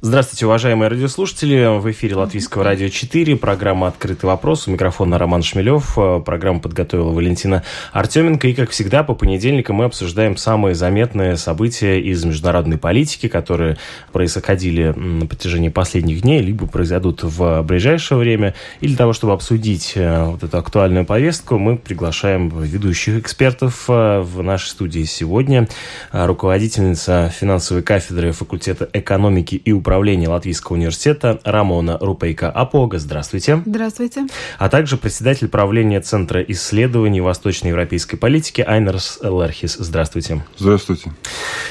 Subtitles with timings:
[0.00, 1.80] Здравствуйте, уважаемые радиослушатели.
[1.80, 4.68] В эфире Латвийского радио 4, программа «Открытый вопрос».
[4.68, 5.98] У микрофона Роман Шмелев.
[6.24, 8.46] Программу подготовила Валентина Артеменко.
[8.46, 13.76] И, как всегда, по понедельникам мы обсуждаем самые заметные события из международной политики, которые
[14.12, 18.54] происходили на протяжении последних дней, либо произойдут в ближайшее время.
[18.80, 24.20] И для того, чтобы обсудить э, вот эту актуальную повестку, мы приглашаем ведущих экспертов э,
[24.20, 25.66] в нашей студии сегодня.
[26.12, 32.98] Руководительница финансовой кафедры факультета экономики и управления управления Латвийского университета Рамона Рупейка Апога.
[32.98, 33.62] Здравствуйте.
[33.64, 34.26] Здравствуйте.
[34.58, 39.76] А также председатель правления Центра исследований восточноевропейской политики Айнерс Лерхис.
[39.80, 40.44] Здравствуйте.
[40.58, 41.10] Здравствуйте.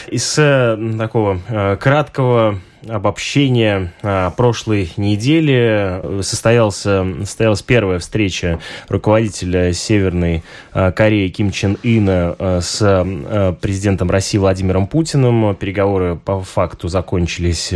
[0.07, 10.43] Из э, такого э, краткого обобщение а, прошлой недели состоялся, состоялась первая встреча руководителя Северной
[10.73, 15.55] а, Кореи Ким Чен Ына а, с а, президентом России Владимиром Путиным.
[15.55, 17.73] Переговоры по факту закончились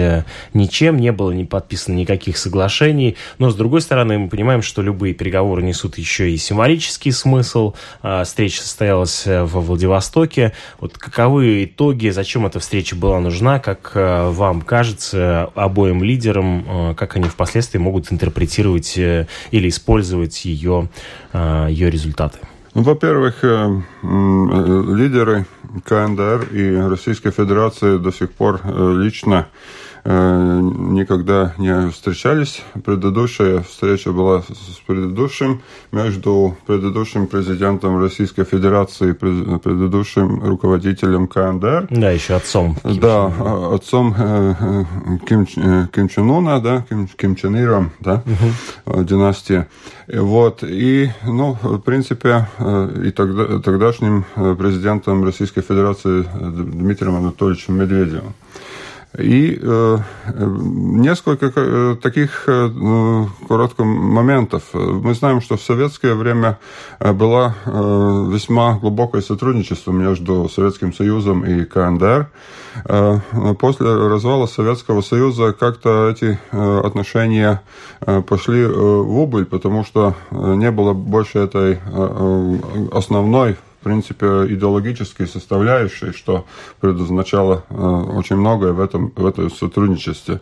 [0.54, 3.18] ничем, не было не подписано никаких соглашений.
[3.38, 7.74] Но, с другой стороны, мы понимаем, что любые переговоры несут еще и символический смысл.
[8.02, 10.54] А, встреча состоялась во Владивостоке.
[10.79, 16.94] Вот каковы итоги, зачем эта встреча была нужна, как вам кажется, кажется, обоим лидерам, э,
[16.96, 20.90] как они впоследствии могут интерпретировать э, или использовать ее,
[21.34, 22.40] э, ее результаты?
[22.74, 25.46] Ну, во-первых, лидеры
[25.84, 29.48] КНДР и Российской Федерации до сих пор лично
[30.04, 32.63] никогда не встречались.
[32.84, 41.88] Предыдущая встреча была с предыдущим, между предыдущим президентом Российской Федерации и предыдущим руководителем КНДР.
[41.90, 42.76] Да, еще отцом.
[42.84, 44.84] Ким да, а, отцом э, э,
[45.27, 45.46] Ким,
[45.88, 48.24] Ким Чен Уна, да, Ким, Ким Чен Иром, да,
[48.85, 49.04] угу.
[49.04, 49.68] династия.
[50.07, 52.48] Вот, и, ну, в принципе,
[53.04, 54.26] и тогда, тогдашним
[54.57, 58.34] президентом Российской Федерации Дмитрием Анатольевичем Медведевым.
[59.17, 59.98] И э,
[60.37, 64.63] несколько э, таких э, ну, коротких моментов.
[64.73, 66.59] Мы знаем, что в советское время
[67.00, 67.69] э, было э,
[68.31, 72.29] весьма глубокое сотрудничество между Советским Союзом и КНДР.
[72.85, 73.19] Э,
[73.59, 77.61] после развала Советского Союза как-то эти э, отношения
[78.00, 82.57] э, пошли э, в убыль, потому что э, не было больше этой э,
[82.94, 86.46] основной в принципе, идеологической составляющей, что
[86.80, 90.40] предназначало э, очень многое в этом, в этом сотрудничестве.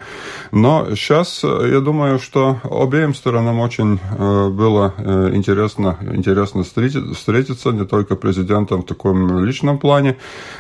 [0.52, 4.94] Но сейчас, э, я думаю, что обеим сторонам очень э, было
[5.34, 10.18] интересно, интересно встретиться, не только президентом в таком личном плане,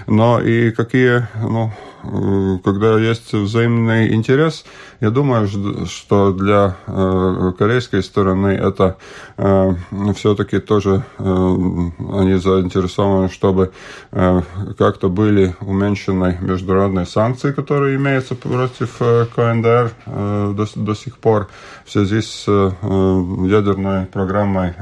[0.08, 1.74] но и какие, ну,
[2.64, 4.66] когда есть взаимный интерес,
[5.02, 5.48] я думаю,
[5.88, 8.98] что для э, корейской стороны это
[9.38, 9.74] э,
[10.16, 13.72] все-таки тоже э, они заинтересованы, чтобы
[14.12, 18.98] как-то были уменьшены международные санкции, которые имеются против
[19.36, 21.48] КНДР до, до сих пор
[21.86, 24.74] в связи с ядерной программой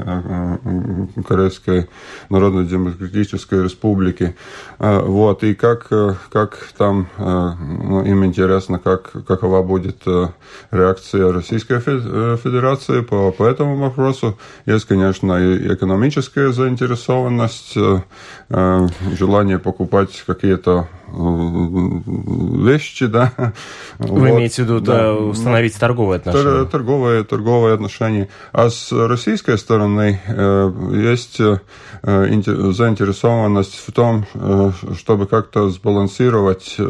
[1.28, 1.90] Корейской
[2.30, 4.36] Народно-Демократической Республики.
[4.80, 5.90] Вот, и как,
[6.32, 10.28] как там ну, им интересно, как, какова будет э,
[10.72, 14.38] реакция Российской э, Федерации по, по этому вопросу.
[14.66, 23.32] Есть, конечно, и экономическая заинтересованность, э, желание покупать какие-то вещи, да.
[23.98, 24.30] Вы вот.
[24.30, 26.66] имеете в виду да, установить ну, торговые отношения?
[26.66, 28.30] Торговые, торговые отношения.
[28.52, 31.60] А с российской стороны э, есть э,
[32.04, 36.84] заинтересованность в том, э, чтобы как-то сбалансировать э,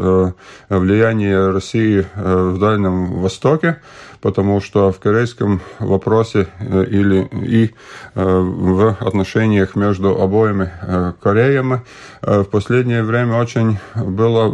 [0.68, 3.78] влияние России э, в Дальнем Востоке
[4.20, 7.70] потому что в корейском вопросе э, или и э,
[8.14, 11.82] в отношениях между обоими э, Кореями
[12.22, 14.48] в последнее время очень было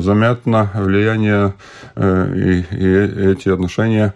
[0.00, 1.54] заметно влияние
[1.96, 4.14] и, и эти отношения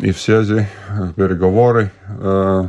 [0.00, 0.68] и в связи
[1.16, 1.99] переговоры э,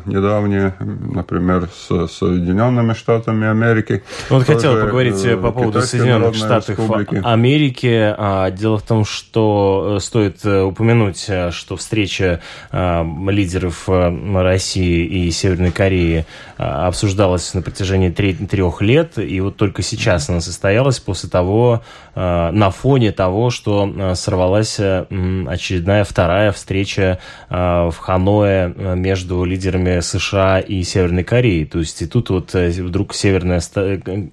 [0.06, 4.03] недавние, например, с Соединенными Штатами Америки.
[4.29, 7.22] Ну, вот хотел поговорить э, по поводу Соединенных Штатов Республики.
[7.24, 8.13] Америки.
[8.18, 15.71] А, дело в том, что э, стоит э, упомянуть, что встреча лидеров России и Северной
[15.71, 16.25] Кореи
[16.57, 21.81] обсуждалась на протяжении трех лет, и вот только сейчас она состоялась после того,
[22.15, 27.19] на фоне того, что сорвалась очередная вторая встреча
[27.50, 31.66] в Ханое между лидерами США и Северной Кореи.
[31.66, 33.62] То есть и тут вот э, вдруг северная,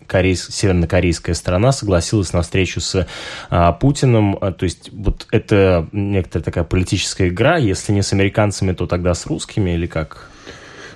[0.06, 3.06] корейс, севернокорейская страна согласилась на встречу с
[3.50, 4.36] а, Путиным.
[4.36, 7.56] То есть вот это некоторая такая политическая игра.
[7.56, 10.30] Если не с американцами, то тогда с русскими или как?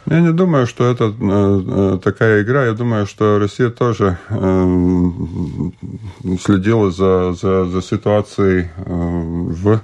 [0.07, 2.67] Я не думаю, что это э, такая игра.
[2.67, 4.35] Я думаю, что Россия тоже э,
[6.41, 9.81] следила за, за, за ситуацией э, в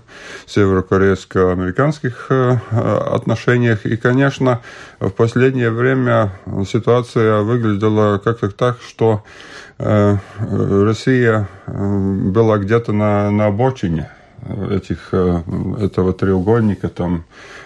[0.47, 3.87] северокорейско-американских э, отношениях.
[3.87, 4.61] И, конечно,
[4.99, 6.32] в последнее время
[6.69, 9.23] ситуация выглядела как-то так, что
[9.79, 11.73] э, Россия э,
[12.32, 14.11] была где-то на, на обочине
[14.70, 15.43] этих, э,
[15.81, 17.25] этого треугольника, там,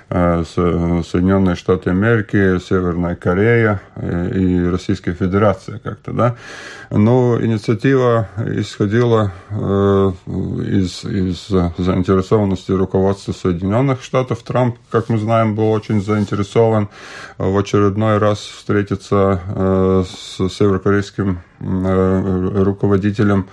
[0.09, 6.37] э, Соединенные Штаты Америки, Северная Корея э, и Российская Федерация как-то, да.
[6.91, 11.49] Но инициатива исходила из, из
[11.79, 14.43] заинтересованности руководства Соединенных Штатов.
[14.43, 16.89] Трамп, как мы знаем, был очень заинтересован
[17.39, 19.41] в очередной раз встретиться
[20.07, 23.49] с северокорейским руководителем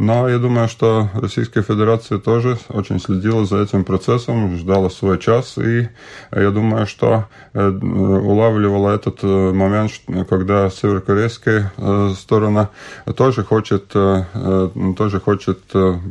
[0.00, 5.58] но я думаю, что Российская Федерация тоже очень следила за этим процессом, ждала свой час,
[5.58, 5.90] и
[6.32, 9.92] я думаю, что э, улавливала этот э, момент,
[10.30, 12.70] когда северокорейская э, сторона
[13.14, 15.58] тоже хочет, тоже хочет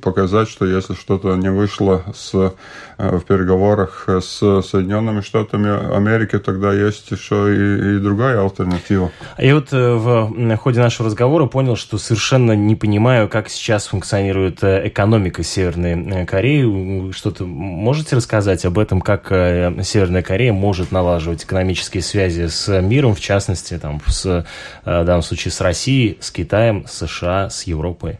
[0.03, 7.09] показать, что если что-то не вышло с, в переговорах с Соединенными Штатами Америки, тогда есть
[7.09, 9.11] еще и, и другая альтернатива.
[9.39, 14.63] Я вот в ходе нашего разговора понял, что совершенно не понимаю, как сейчас сейчас функционирует
[14.63, 17.11] э, экономика Северной э, Кореи.
[17.11, 23.15] Что-то можете рассказать об этом, как э, Северная Корея может налаживать экономические связи с миром,
[23.15, 24.45] в частности, там, с, в
[24.83, 28.19] данном случае с Россией, с Китаем, с США, с Европой?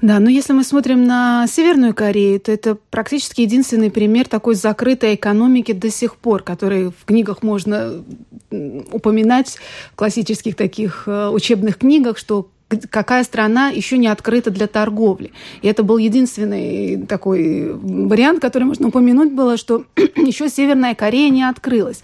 [0.00, 5.14] Да, но если мы смотрим на Северную Корею, то это практически единственный пример такой закрытой
[5.14, 8.02] экономики до сих пор, который в книгах можно
[8.50, 9.58] упоминать,
[9.92, 12.48] в классических таких учебных книгах, что
[12.90, 15.32] какая страна еще не открыта для торговли.
[15.62, 19.84] И это был единственный такой вариант, который можно упомянуть было, что
[20.16, 22.02] еще Северная Корея не открылась.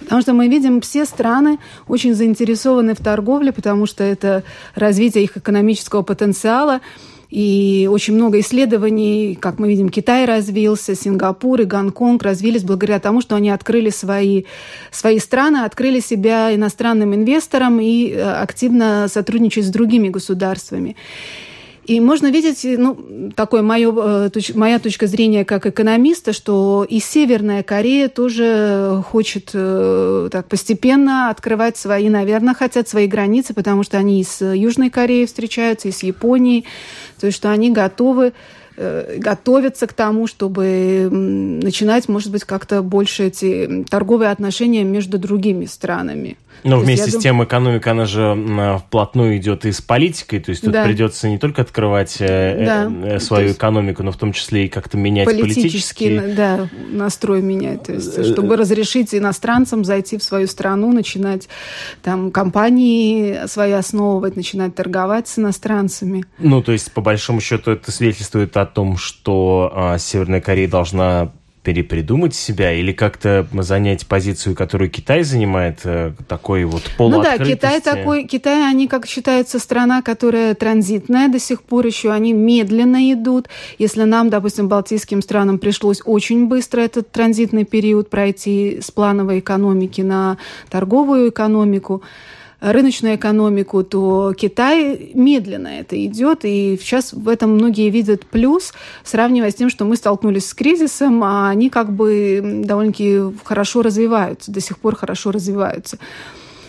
[0.00, 4.44] Потому что мы видим, все страны очень заинтересованы в торговле, потому что это
[4.74, 6.80] развитие их экономического потенциала.
[7.30, 13.20] И очень много исследований, как мы видим, Китай развился, Сингапур и Гонконг развились благодаря тому,
[13.20, 14.44] что они открыли свои,
[14.90, 20.96] свои страны, открыли себя иностранным инвесторам и э, активно сотрудничают с другими государствами.
[21.88, 27.62] И можно видеть, ну, такое мое, э, моя точка зрения как экономиста, что и Северная
[27.62, 34.20] Корея тоже хочет э, так постепенно открывать свои, наверное, хотят свои границы, потому что они
[34.20, 36.66] и с Южной Кореей встречаются, и с Японией,
[37.18, 38.32] то есть что они готовы
[38.80, 45.64] Э, готовятся к тому, чтобы начинать, может быть, как-то больше эти торговые отношения между другими
[45.64, 46.36] странами.
[46.64, 50.62] Но то вместе с тем экономика, она же вплотную идет и с политикой, то есть
[50.62, 50.84] тут да.
[50.84, 52.92] придется не только открывать э, да.
[53.14, 57.84] э, свою экономику, но в том числе и как-то менять политический, политический да, настрой менять,
[57.84, 61.48] то есть чтобы разрешить иностранцам зайти в свою страну, начинать
[62.02, 66.24] там компании свои основывать, начинать торговать с иностранцами.
[66.38, 71.32] Ну, то есть по большому счету это свидетельствует о том, что а, Северная Корея должна
[71.68, 77.42] перепридумать себя или как-то занять позицию, которую Китай занимает, э, такой вот полуоткрытости?
[77.42, 82.10] Ну да, Китай такой, Китай, они как считается страна, которая транзитная до сих пор еще,
[82.10, 83.50] они медленно идут.
[83.76, 90.00] Если нам, допустим, балтийским странам пришлось очень быстро этот транзитный период пройти с плановой экономики
[90.00, 90.38] на
[90.70, 92.02] торговую экономику,
[92.60, 98.72] рыночную экономику, то Китай медленно это идет, и сейчас в этом многие видят плюс,
[99.04, 104.50] сравнивая с тем, что мы столкнулись с кризисом, а они как бы довольно-таки хорошо развиваются,
[104.50, 105.98] до сих пор хорошо развиваются.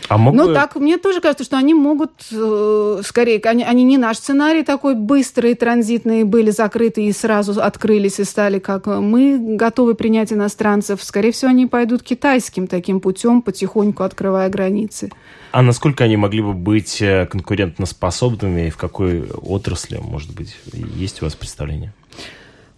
[0.10, 0.54] А мог ну, бы...
[0.56, 4.96] так, мне тоже кажется, что они могут, э, скорее, они, они не наш сценарий такой
[4.96, 11.04] быстрый, транзитные были закрыты и сразу открылись и стали как мы готовы принять иностранцев.
[11.04, 15.12] Скорее всего, они пойдут китайским таким путем, потихоньку открывая границы.
[15.52, 21.22] А насколько они могли бы быть э, конкурентоспособными и в какой отрасли, может быть, есть
[21.22, 21.94] у вас представление?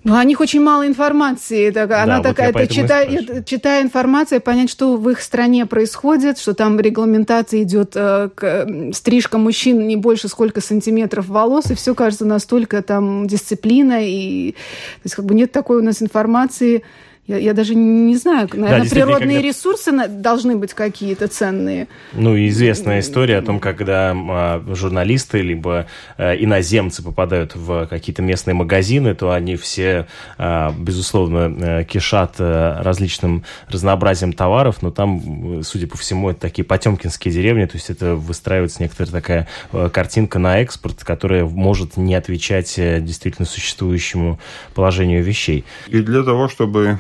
[0.04, 1.70] Ну, о них очень мало информации.
[1.70, 6.40] Так, да, она вот такая, это, читая, читая информацию, понять, что в их стране происходит,
[6.40, 11.94] что там регламентация идет э, к, стрижка мужчин не больше сколько сантиметров волос, и все
[11.94, 16.84] кажется настолько там дисциплина, и то есть как бы нет такой у нас информации.
[17.32, 19.48] Я, я даже не знаю, наверное, да, природные когда...
[19.48, 21.88] ресурсы должны быть какие-то ценные.
[22.12, 25.86] Ну, известная история о том, когда а, журналисты либо
[26.18, 30.08] а, иноземцы попадают в какие-то местные магазины, то они все,
[30.38, 37.34] а, безусловно, кишат а, различным разнообразием товаров, но там, судя по всему, это такие потемкинские
[37.34, 39.48] деревни, то есть это выстраивается некоторая такая
[39.94, 44.38] картинка на экспорт, которая может не отвечать действительно существующему
[44.74, 45.64] положению вещей.
[45.88, 47.00] И для того, чтобы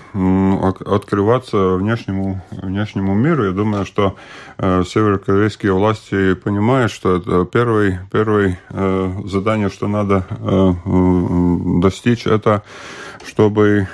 [0.86, 3.46] открываться внешнему, внешнему миру.
[3.46, 4.16] Я думаю, что
[4.58, 8.60] северокорейские власти понимают, что это первое, первое
[9.25, 10.25] задание, что надо
[11.82, 12.63] достичь, это
[13.25, 13.88] чтобы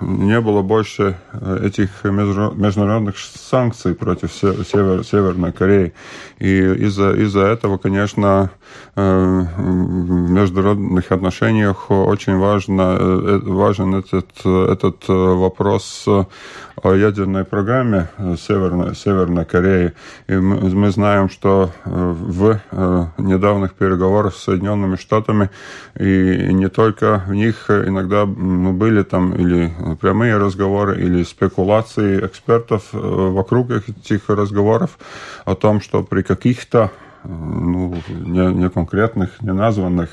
[0.00, 1.18] не было больше
[1.62, 5.92] этих международных санкций против Север, Северной Кореи.
[6.38, 8.50] И из-за из этого, конечно,
[8.94, 16.08] в международных отношениях очень важно, важен этот, этот вопрос
[16.82, 19.92] о ядерной программе Северной, Северной Кореи.
[20.28, 22.60] И мы, знаем, что в
[23.18, 25.50] недавних переговорах с Соединенными Штатами
[25.98, 28.26] и не только в них иногда
[28.74, 34.98] были там или прямые разговоры, или спекуляции экспертов вокруг этих разговоров
[35.44, 36.90] о том, что при каких-то
[37.22, 40.08] ну, не, не конкретных, не названных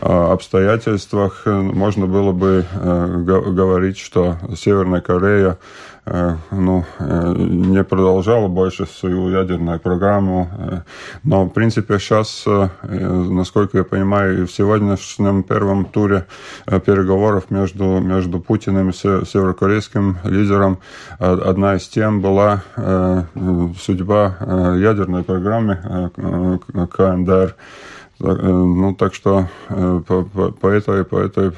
[0.00, 9.30] обстоятельствах можно было бы говорить, что Северная Корея Э, ну, э, не продолжала больше свою
[9.30, 10.50] ядерную программу.
[10.52, 10.80] Э,
[11.22, 12.44] но, в принципе, сейчас,
[12.82, 16.26] насколько я понимаю, в сегодняшнем первом туре
[16.66, 20.78] переговоров между, между Путиным и северокорейским лидером
[21.18, 22.62] одна из тем была
[23.80, 24.36] судьба
[24.76, 26.10] ядерной программы
[26.92, 27.54] КНДР.
[28.18, 31.50] Ну, так что по, по, по этой, по этой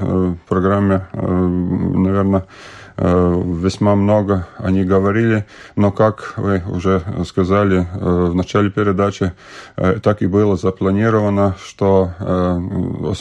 [0.49, 5.45] программе, наверное, Э, весьма много они говорили,
[5.77, 9.33] но, как вы уже сказали э, в начале передачи,
[9.77, 12.13] э, так и было запланировано, что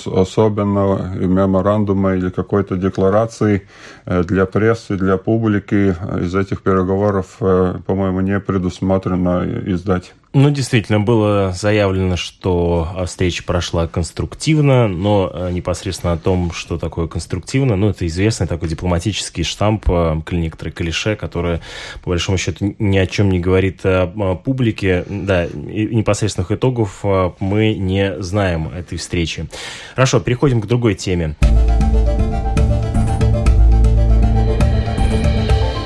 [0.06, 3.68] особенного меморандума или какой-то декларации
[4.06, 10.14] для прессы, для публики из этих переговоров, по-моему, не предусмотрено издать.
[10.38, 17.08] Ну, действительно, было заявлено, что встреча прошла конструктивно, но э, непосредственно о том, что такое
[17.08, 21.62] конструктивно, ну, это известный такой дипломатический штамп, э, некоторые клише, которое,
[22.04, 25.06] по большому счету, ни о чем не говорит о публике.
[25.08, 27.06] Да, непосредственных итогов
[27.40, 29.48] мы не знаем этой встречи.
[29.96, 31.38] Хорошо, переходим к другой теме.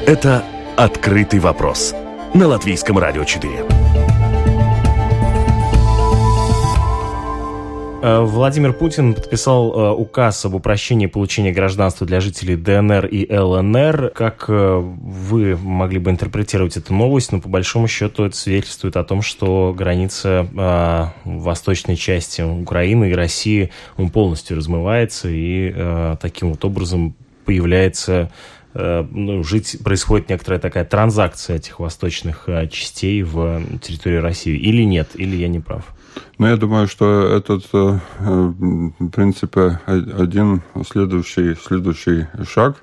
[0.08, 0.44] Это
[0.76, 1.94] «Открытый вопрос»
[2.34, 3.79] на Латвийском радио 4.
[8.02, 14.14] Владимир Путин подписал э, указ об упрощении получения гражданства для жителей ДНР и ЛНР.
[14.16, 17.34] Как э, вы могли бы интерпретировать эту новость?
[17.34, 20.48] Ну, по большому счету, это свидетельствует о том, что граница
[21.26, 28.32] восточной части Украины и России он полностью размывается, и таким вот образом появляется
[28.74, 34.56] ну, жить, происходит некоторая такая транзакция этих восточных частей в территории России.
[34.56, 35.84] Или нет, или я не прав?
[36.38, 42.78] Ну, я думаю, что этот, э, в принципе, один следующий, следующий шаг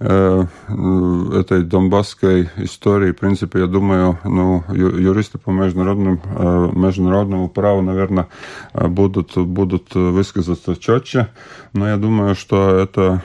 [0.00, 8.28] этой донбасской истории, в принципе, я думаю, ну, юристы по международному, э, международному праву, наверное,
[8.72, 11.28] будут, будут высказаться четче,
[11.74, 13.22] но я думаю, что это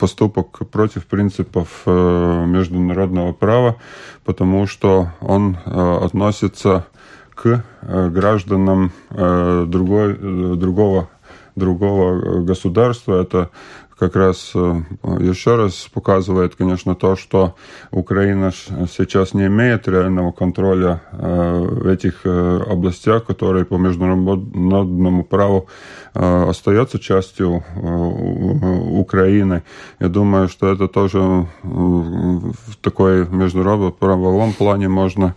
[0.00, 3.76] поступок против принципов международного права,
[4.24, 6.86] потому что он относится
[7.34, 11.08] к гражданам другой, другого
[11.56, 13.20] другого государства.
[13.20, 13.50] Это
[13.98, 14.82] как раз э,
[15.20, 17.54] еще раз показывает, конечно, то, что
[17.90, 25.68] Украина сейчас не имеет реального контроля э, в этих э, областях, которые по международному праву
[26.14, 29.64] остается частью Украины.
[30.00, 35.34] Я думаю, что это тоже в такой международном правовом плане можно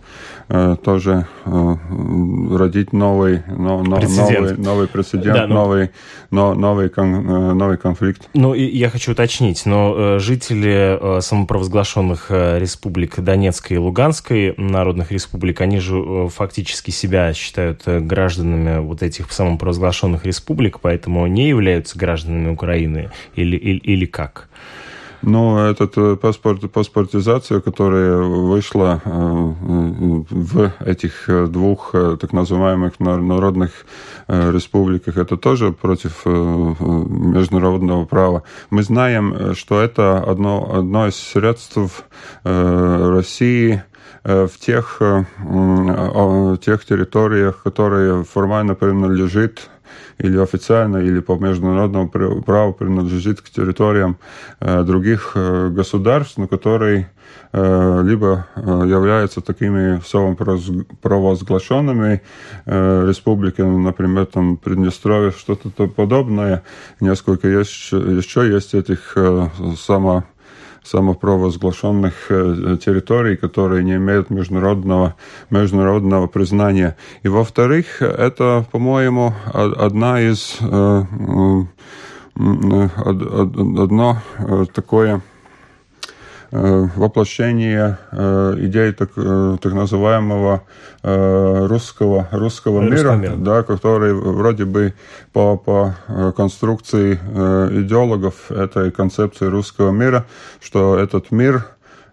[0.82, 4.40] тоже родить новый, прецедент.
[4.40, 5.54] новый, новый прецедент, да, но...
[5.54, 5.90] новый,
[6.30, 6.90] новый,
[7.54, 8.28] новый конфликт.
[8.34, 15.78] Ну, и я хочу уточнить, но жители самопровозглашенных республик Донецкой и Луганской народных республик, они
[15.78, 23.56] же фактически себя считают гражданами вот этих самопровозглашенных республик, поэтому не являются гражданами Украины или,
[23.56, 24.48] или, или как?
[25.22, 33.84] Ну, этот э, паспорт, паспортизация, которая вышла э, в этих двух э, так называемых народных
[34.28, 38.44] республиках, это тоже против международного права.
[38.70, 42.04] Мы знаем, что это одно, одно из средств
[42.44, 43.82] России–
[44.22, 45.00] в тех,
[46.60, 49.70] тех территориях, которые формально принадлежит
[50.18, 54.16] или официально, или по международному праву принадлежит к территориям
[54.60, 57.10] других государств, но которые
[57.52, 62.22] либо являются такими самопровозглашенными
[62.66, 66.62] республиками, например, там Приднестровье, что-то подобное.
[67.00, 69.16] Несколько есть, еще есть этих
[69.78, 70.24] само
[70.82, 75.14] самопровозглашенных территорий, которые не имеют международного,
[75.50, 76.96] международного признания.
[77.22, 80.56] И во-вторых, это, по-моему, одна из
[82.34, 84.22] одно
[84.74, 85.29] такое Э,
[86.50, 90.62] воплощение э, идеи так, э, так называемого
[91.02, 94.92] русского, русского мира, мира, да, который вроде бы
[95.32, 95.94] по, по
[96.36, 100.26] конструкции идеологов этой концепции русского мира,
[100.60, 101.64] что этот мир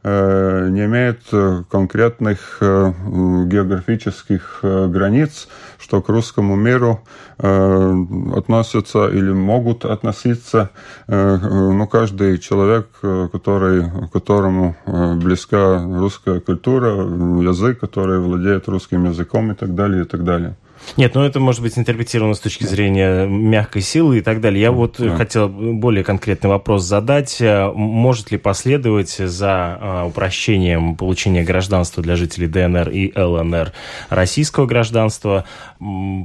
[0.04, 1.22] не имеет
[1.70, 5.48] конкретных географических границ,
[5.80, 7.01] что к русскому миру
[7.38, 7.94] э,
[8.36, 10.72] относятся или могут относиться
[11.08, 12.88] э, ну, каждый человек,
[13.32, 20.06] который, которому э, близка русская культура, язык, который владеет русским языком и так далее, и
[20.06, 20.58] так далее.
[20.96, 24.62] Нет, ну это может быть интерпретировано с точки зрения мягкой силы и так далее.
[24.62, 25.15] Я вот да.
[25.15, 27.41] хотел более конкретный вопрос задать.
[27.41, 33.74] Может ли последовать за а, упрощением получения гражданства для жителей ДНР и ЛНР
[34.10, 35.46] российского гражданства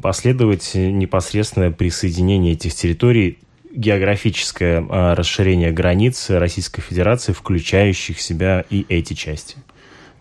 [0.02, 3.38] последовать непосредственное присоединение этих территорий
[3.75, 9.57] географическое а, расширение границ Российской Федерации, включающих в себя и эти части?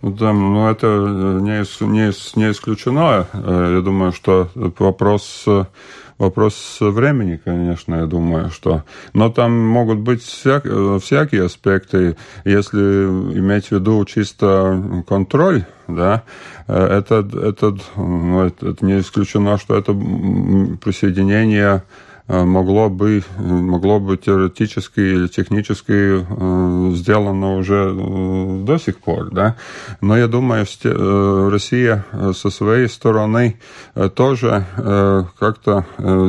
[0.01, 3.27] Да, ну это э, не, не, не исключено.
[3.33, 5.45] Э, я думаю, что вопрос,
[6.17, 8.83] вопрос времени, конечно, я думаю, что...
[9.13, 12.17] Но там могут быть всяк, э, всякие аспекты.
[12.45, 16.23] Если иметь в виду чисто контроль, да,
[16.67, 24.17] это, это, ну, это, это не исключено, что это присоединение Э, могло бы, могло бы
[24.17, 29.55] теоретически или технически э, сделано уже э, до сих пор, да.
[30.01, 30.65] Но я думаю,
[31.51, 33.59] Россия со своей стороны
[34.15, 34.65] тоже
[35.39, 35.85] как-то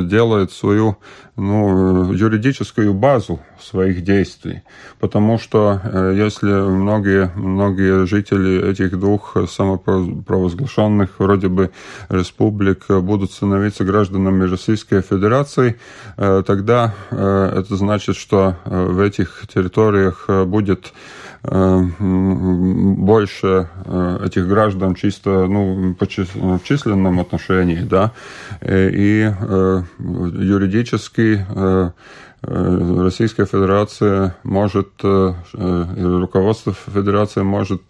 [0.09, 0.97] делает свою
[1.37, 4.63] ну, юридическую базу своих действий.
[5.01, 11.71] Потому что э, если многие, многие жители этих двух самопровозглашенных вроде бы
[12.11, 15.79] республик будут становиться гражданами Российской Федерации,
[16.19, 20.93] э, тогда э, это значит, что в этих территориях будет
[21.45, 23.69] больше
[24.25, 28.13] этих граждан чисто ну, в численном отношении, да,
[28.61, 29.33] и
[29.99, 31.45] юридически
[32.43, 37.83] Российская Федерация может, руководство Федерации может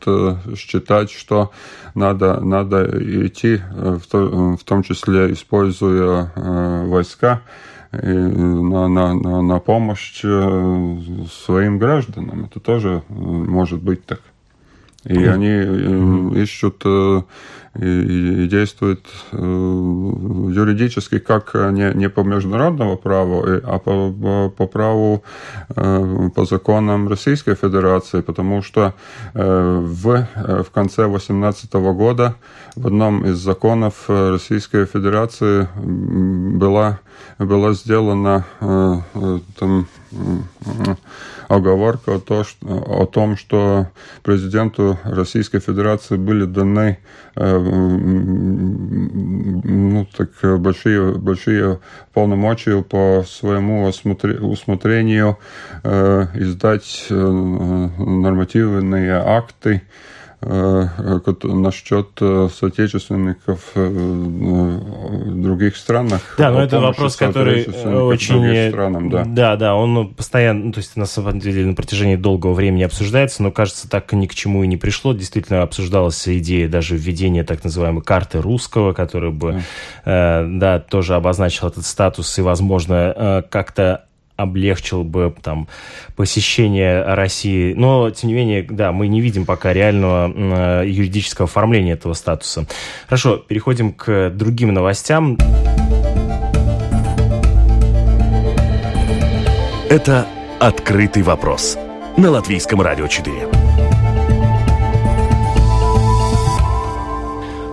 [0.56, 1.52] считать, что
[1.94, 2.86] надо, надо
[3.26, 6.32] идти, в том числе используя
[6.86, 7.42] войска,
[7.92, 12.46] на, на, на, на помощь своим гражданам.
[12.46, 14.20] Это тоже может быть так.
[15.04, 16.84] И они ищут
[17.80, 25.22] и, и действует э, юридически как не, не по международному праву, а по, по праву,
[25.74, 28.94] э, по законам Российской Федерации, потому что
[29.32, 32.36] э, в, в конце 2018 года
[32.76, 37.00] в одном из законов Российской Федерации была,
[37.38, 39.86] была сделана там,
[41.48, 43.88] оговорка то, что, о том, что
[44.22, 46.98] президенту Российской Федерации были даны
[47.36, 47.58] э,
[49.64, 51.80] ну, так, большие, большие
[52.12, 55.38] полномочия по своему усмотрению
[55.84, 59.82] э, издать э, нормативные акты,
[60.42, 66.34] насчет э, соотечественников э, в других странах.
[66.36, 68.70] Да, но это вопрос, который очень...
[68.70, 69.24] Странам, да.
[69.24, 73.42] да, да, он постоянно, ну, то есть на самом деле на протяжении долгого времени обсуждается,
[73.42, 75.12] но кажется, так ни к чему и не пришло.
[75.12, 79.62] Действительно обсуждалась идея даже введения так называемой карты русского, которая бы,
[80.04, 85.68] да, э, да тоже обозначил этот статус и, возможно, э, как-то облегчил бы там
[86.16, 87.74] посещение России.
[87.74, 90.32] Но, тем не менее, да, мы не видим пока реального
[90.82, 92.66] э, юридического оформления этого статуса.
[93.06, 95.38] Хорошо, переходим к другим новостям.
[99.88, 100.26] Это
[100.58, 101.76] «Открытый вопрос»
[102.16, 103.61] на Латвийском радио 4.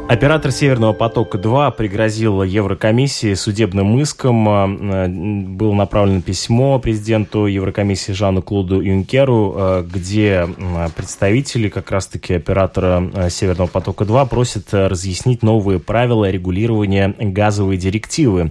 [0.10, 4.50] Оператор «Северного потока-2» пригрозил Еврокомиссии судебным иском.
[4.50, 4.68] А,
[5.08, 10.48] было направлено письмо президенту Еврокомиссии Жану Клуду Юнкеру, а, где
[10.96, 18.50] представители как раз-таки оператора а, «Северного потока-2» просят разъяснить новые правила регулирования газовой директивы.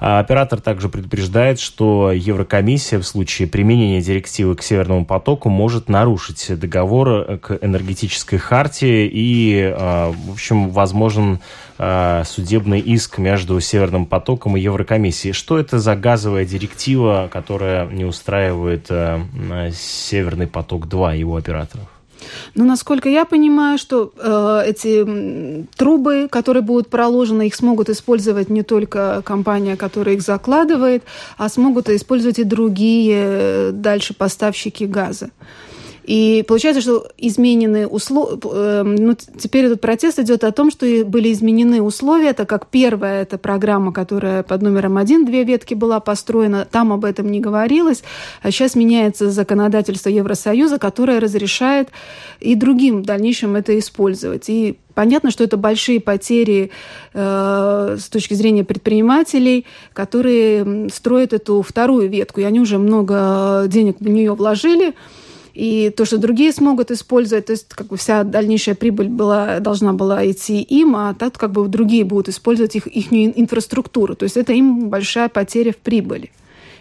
[0.00, 7.38] Оператор также предупреждает, что Еврокомиссия в случае применения директивы к «Северному потоку» может нарушить договор
[7.38, 11.40] к энергетической хартии и, в общем, возможно, возможен
[11.78, 15.34] э, судебный иск между Северным потоком и Еврокомиссией.
[15.34, 19.20] Что это за газовая директива, которая не устраивает э,
[19.74, 21.88] Северный поток-2 его операторов?
[22.54, 28.62] Ну, насколько я понимаю, что э, эти трубы, которые будут проложены, их смогут использовать не
[28.62, 31.02] только компания, которая их закладывает,
[31.36, 35.30] а смогут использовать и другие э, дальше поставщики газа.
[36.04, 41.32] И получается, что изменены условия, эм, ну, теперь этот протест идет о том, что были
[41.32, 46.66] изменены условия, это как первая эта программа, которая под номером один, две ветки была построена,
[46.70, 48.02] там об этом не говорилось,
[48.42, 51.88] а сейчас меняется законодательство Евросоюза, которое разрешает
[52.38, 54.48] и другим в дальнейшем это использовать.
[54.48, 56.70] И Понятно, что это большие потери
[57.14, 63.96] э, с точки зрения предпринимателей, которые строят эту вторую ветку, и они уже много денег
[63.98, 64.94] в нее вложили
[65.54, 69.92] и то, что другие смогут использовать, то есть как бы вся дальнейшая прибыль была, должна
[69.92, 74.16] была идти им, а так как бы другие будут использовать их, их инфраструктуру.
[74.16, 76.32] То есть это им большая потеря в прибыли.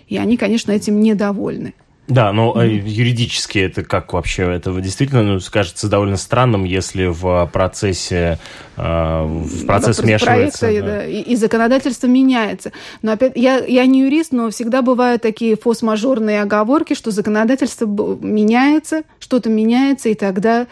[0.08, 1.76] И они, конечно, этим недовольны.
[2.08, 2.82] Да, но mm-hmm.
[2.86, 4.44] юридически это как вообще?
[4.44, 8.40] Это действительно ну, кажется довольно странным, если в процессе
[8.76, 8.82] э,
[9.26, 10.60] в процесс да, вмешивается.
[10.60, 10.96] Проекта, да.
[10.98, 12.74] Да, и, и законодательство меняется.
[13.02, 19.04] Но опять, я, я не юрист, но всегда бывают такие фос-мажорные оговорки, что законодательство меняется,
[19.20, 20.68] что-то меняется, и тогда Э,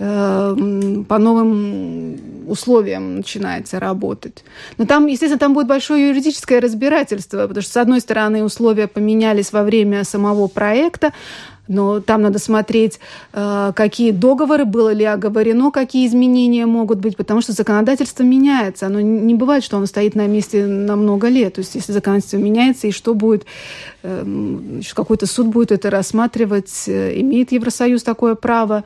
[0.00, 4.44] по новым условиям начинается работать.
[4.78, 9.52] Но там, естественно, там будет большое юридическое разбирательство, потому что, с одной стороны, условия поменялись
[9.52, 11.12] во время самого проекта,
[11.68, 12.98] но там надо смотреть,
[13.32, 18.86] э, какие договоры, было ли оговорено, какие изменения могут быть, потому что законодательство меняется.
[18.86, 21.54] Оно не бывает, что оно стоит на месте на много лет.
[21.54, 23.44] То есть если законодательство меняется, и что будет,
[24.02, 28.82] эм, какой-то суд будет это рассматривать, э, имеет Евросоюз такое право,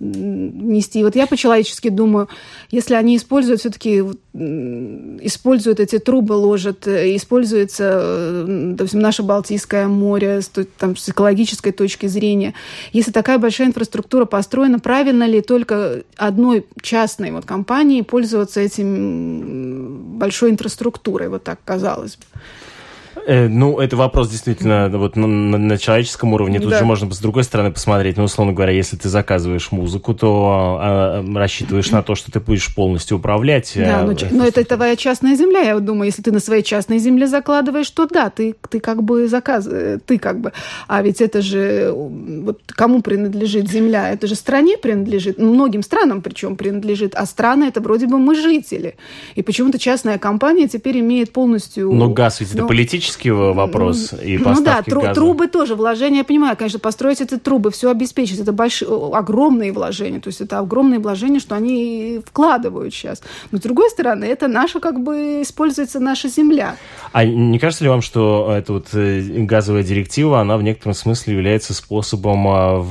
[0.00, 1.04] нести.
[1.04, 2.28] Вот я по-человечески думаю,
[2.70, 10.40] если они используют все-таки, используют эти трубы, ложат, э, используется, э, допустим, наше Балтийское море
[10.78, 12.54] там, с экологической точки зрения,
[12.92, 20.50] если такая большая инфраструктура построена, правильно ли только одной частной вот компании пользоваться этим большой
[20.50, 22.24] инфраструктурой, вот так казалось бы?
[23.30, 26.58] Э, ну, это вопрос действительно вот на, на, на человеческом уровне.
[26.58, 26.78] Тут да.
[26.80, 28.16] же можно с другой стороны посмотреть.
[28.16, 32.74] Ну, условно говоря, если ты заказываешь музыку, то а рассчитываешь на то, что ты будешь
[32.74, 33.70] полностью управлять.
[33.76, 35.60] Да, но, но это твоя частная земля.
[35.60, 39.28] Я думаю, если ты на своей частной земле закладываешь, то да, ты, ты как бы
[39.28, 39.68] заказ,
[40.06, 40.52] ты как бы.
[40.88, 44.10] А ведь это же вот кому принадлежит земля?
[44.10, 48.34] Это же стране принадлежит, ну, многим странам причем принадлежит, а страны это вроде бы мы
[48.34, 48.96] жители.
[49.36, 51.92] И почему-то частная компания теперь имеет полностью.
[51.92, 55.14] Но газ ведь ну, это политически технический вопрос и Ну да, тру- газа.
[55.14, 60.20] трубы тоже, вложения, я понимаю, конечно, построить эти трубы, все обеспечить, это большие, огромные вложения,
[60.20, 63.22] то есть это огромные вложения, что они вкладывают сейчас.
[63.50, 66.76] Но с другой стороны, это наша, как бы, используется наша земля.
[67.12, 71.34] А не кажется ли вам, что эта вот э, газовая директива, она в некотором смысле
[71.34, 72.46] является способом...
[72.48, 72.84] А,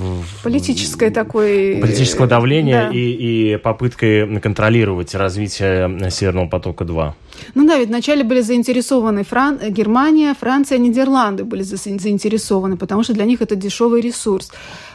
[0.44, 1.80] Политической такой...
[1.82, 2.96] Политического давления да.
[2.96, 7.14] и, и попыткой контролировать развитие Северного потока-2?
[7.56, 9.60] Ну да, ведь вначале были заинтересованы Фран...
[9.70, 14.52] Германия, Франция, Нидерланды были заинтересованы, потому что для них это дешевый ресурс.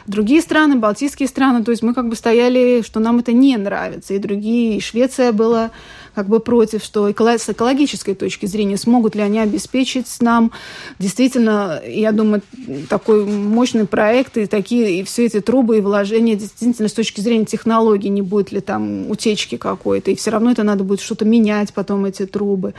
[0.07, 4.13] Другие страны, балтийские страны, то есть мы как бы стояли, что нам это не нравится,
[4.13, 5.71] и другие, и Швеция была
[6.13, 10.51] как бы против, что с экологической точки зрения смогут ли они обеспечить нам
[10.99, 12.41] действительно, я думаю,
[12.89, 17.45] такой мощный проект и такие, и все эти трубы и вложения действительно с точки зрения
[17.45, 21.73] технологий не будет ли там утечки какой-то, и все равно это надо будет что-то менять
[21.73, 22.73] потом эти трубы.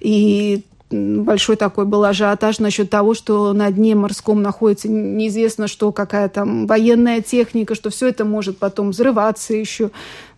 [0.00, 6.28] И большой такой был ажиотаж насчет того, что на дне морском находится неизвестно что, какая
[6.28, 9.90] там военная техника, что все это может потом взрываться еще.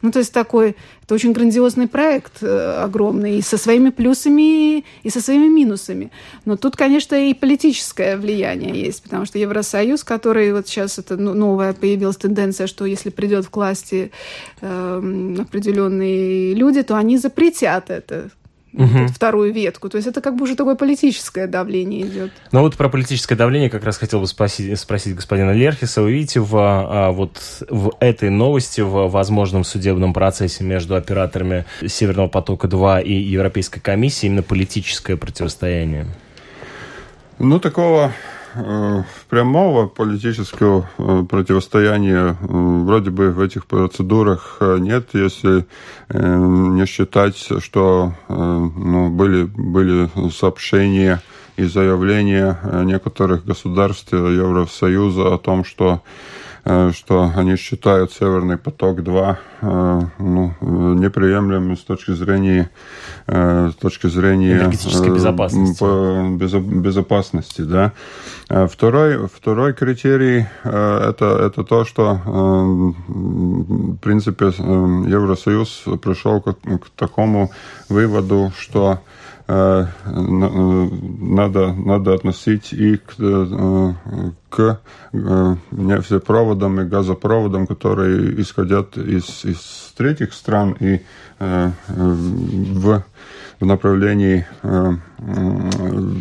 [0.02, 5.10] Ну, то есть такой, это очень грандиозный проект э, огромный, и со своими плюсами, и
[5.10, 6.10] со своими минусами.
[6.46, 11.34] Но тут, конечно, и политическое влияние есть, потому что Евросоюз, который вот сейчас это ну,
[11.34, 14.10] новая появилась тенденция, что если придет в власти
[14.62, 18.30] э, определенные люди, то они запретят это
[18.72, 19.06] угу.
[19.08, 19.88] вторую ветку.
[19.88, 22.32] То есть это как бы уже такое политическое давление идет.
[22.52, 26.02] Ну вот про политическое давление как раз хотел бы спросить, спросить господина Лерхиса.
[26.02, 32.28] Вы видите в, а, вот в этой новости, в возможном судебном процессе между операторами Северного
[32.28, 36.06] потока-2 и Европейской комиссии именно политическое противостояние?
[37.38, 38.12] Ну, такого
[39.28, 45.66] прямого политического э, противостояния э, вроде бы в этих процедурах нет, если
[46.12, 51.22] не считать, что ну, были, были сообщения
[51.56, 60.00] и заявления некоторых государств Евросоюза о том, что Э, что они считают Северный поток-2 э,
[60.18, 62.70] ну, неприемлемым с точки зрения,
[63.26, 65.84] э, с точки зрения энергетической безопасности.
[66.60, 67.92] безопасности да.
[68.48, 77.52] Второй, второй критерий это, это то, что в принципе Евросоюз пришел к, к такому
[77.88, 79.19] выводу, что Э,
[80.04, 83.92] надо, надо относить и к, э,
[84.48, 84.80] к
[85.12, 91.00] э, нефтепроводам и газопроводам, которые исходят из, из третьих стран и
[91.38, 93.02] в,
[93.60, 94.46] в направлении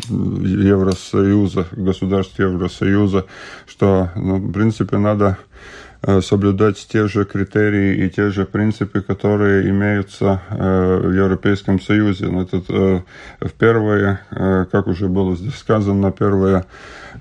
[0.07, 3.25] Евросоюза, государств Евросоюза,
[3.67, 5.78] что, ну, в принципе, надо Э,
[6.21, 12.27] соблюдать те же критерии и те же принципы, которые имеются э, в Европейском Союзе.
[12.27, 13.01] Это э,
[13.41, 14.21] в первое,
[14.71, 16.65] как уже было здесь сказано, первое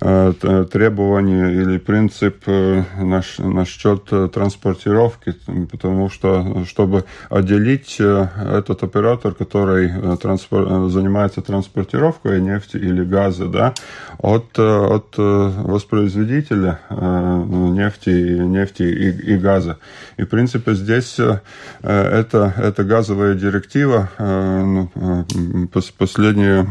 [0.01, 5.35] требование или принцип насчет транспортировки,
[5.71, 10.89] потому что, чтобы отделить этот оператор, который транспор...
[10.89, 13.75] занимается транспортировкой нефти или газа, да,
[14.19, 19.79] от, от воспроизводителя нефти, нефти и, и газа.
[20.17, 21.41] И, в принципе, здесь э,
[21.83, 26.67] это, это газовая директива, э, ну, э, последние,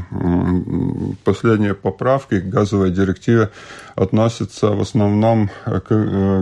[1.23, 3.49] последние поправки газовой директиве
[3.95, 5.89] относятся в основном к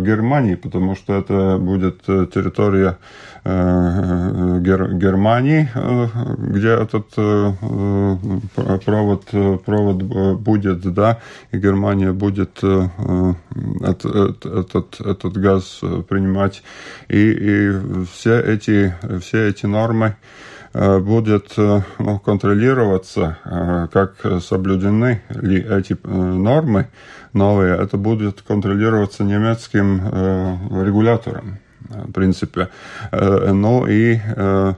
[0.02, 2.98] Германии, потому что это будет территория
[4.96, 5.70] Германии,
[6.50, 7.10] где этот
[8.86, 9.26] провод,
[9.64, 10.04] провод
[10.40, 11.20] будет, да,
[11.52, 14.06] и Германия будет этот,
[14.46, 16.64] этот, этот газ принимать.
[17.08, 17.72] И, и
[18.12, 20.16] все, эти, все эти нормы
[20.76, 23.38] будет ну, контролироваться,
[23.94, 26.88] как соблюдены ли эти нормы
[27.34, 27.78] новые.
[27.78, 30.02] Это будет контролироваться немецким
[30.84, 31.60] регулятором
[31.90, 32.70] в принципе.
[33.12, 34.74] Э, ну и э,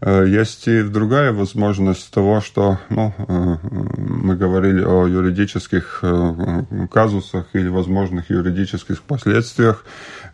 [0.00, 6.02] э, есть и другая возможность того, что ну, мы говорили о юридических
[6.90, 9.84] казусах или возможных юридических последствиях.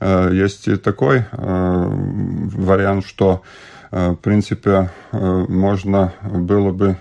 [0.00, 3.42] Есть и такой вариант, что
[3.96, 6.96] в принципе можно было бы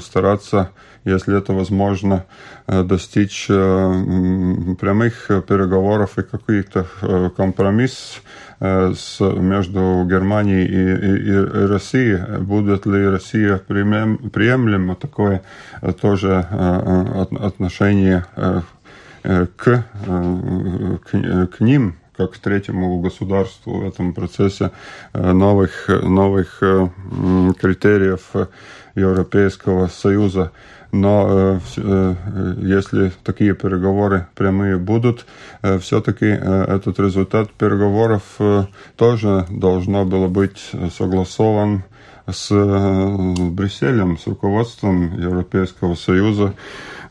[0.00, 0.70] стараться
[1.08, 2.24] если это возможно,
[2.66, 3.54] э, достичь э,
[4.80, 8.22] прямых переговоров и каких-то э, компромисс
[8.60, 12.40] с, между Германией и, и, и Россией.
[12.40, 15.42] Будет ли Россия приемлемо такое
[16.00, 16.44] тоже
[17.40, 18.24] отношение
[19.22, 19.86] к, к,
[21.46, 24.72] к ним, как третьему государству в этом процессе
[25.14, 28.32] новых, новых критериев
[28.94, 30.52] Европейского Союза.
[30.90, 32.14] Но э, э,
[32.62, 35.26] если такие переговоры прямые будут,
[35.62, 38.22] э, все-таки этот результат переговоров
[38.96, 41.84] тоже должно было быть согласован
[42.26, 46.54] с Брюсселем, с руководством Европейского Союза.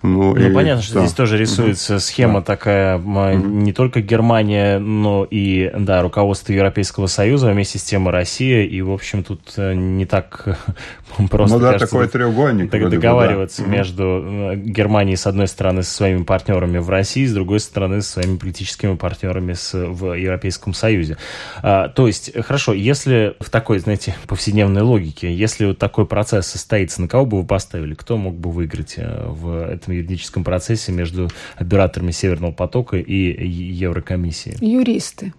[0.02, 1.00] Ну, ну и, понятно, что да.
[1.02, 2.46] здесь тоже рисуется схема да.
[2.46, 8.64] такая, не только Германия, но и, да, руководство Европейского Союза, вместе с тем и Россия,
[8.64, 10.60] и, в общем, тут э, не так
[11.30, 12.72] просто, Ну да, кажется, такой треугольник.
[12.72, 13.78] Так, договариваться бы, да.
[13.78, 18.14] между э, Германией, с одной стороны, со своими партнерами в России, с другой стороны, со
[18.14, 21.18] своими политическими партнерами с, в Европейском Союзе.
[21.62, 27.02] А, то есть, хорошо, если в такой, знаете, повседневной логике, если вот такой процесс состоится,
[27.02, 27.94] на кого бы вы поставили?
[27.94, 33.48] Кто мог бы выиграть э, в этом этом юридическом процессе между операторами Северного потока и
[33.48, 34.58] Еврокомиссией?
[34.60, 35.34] Юристы.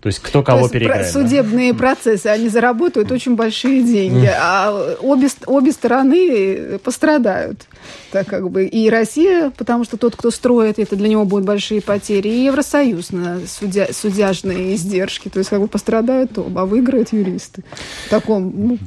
[0.00, 1.10] То есть кто кого То есть переиграет.
[1.10, 1.78] Судебные да?
[1.78, 7.62] процессы, они заработают очень большие деньги, а обе, обе стороны пострадают.
[8.12, 11.80] Так как бы и Россия, потому что тот, кто строит, это для него будут большие
[11.80, 15.30] потери, и Евросоюз на судя, судяжные издержки.
[15.30, 17.64] То есть как бы пострадают оба, а выиграют юристы.
[18.06, 18.78] В таком ну,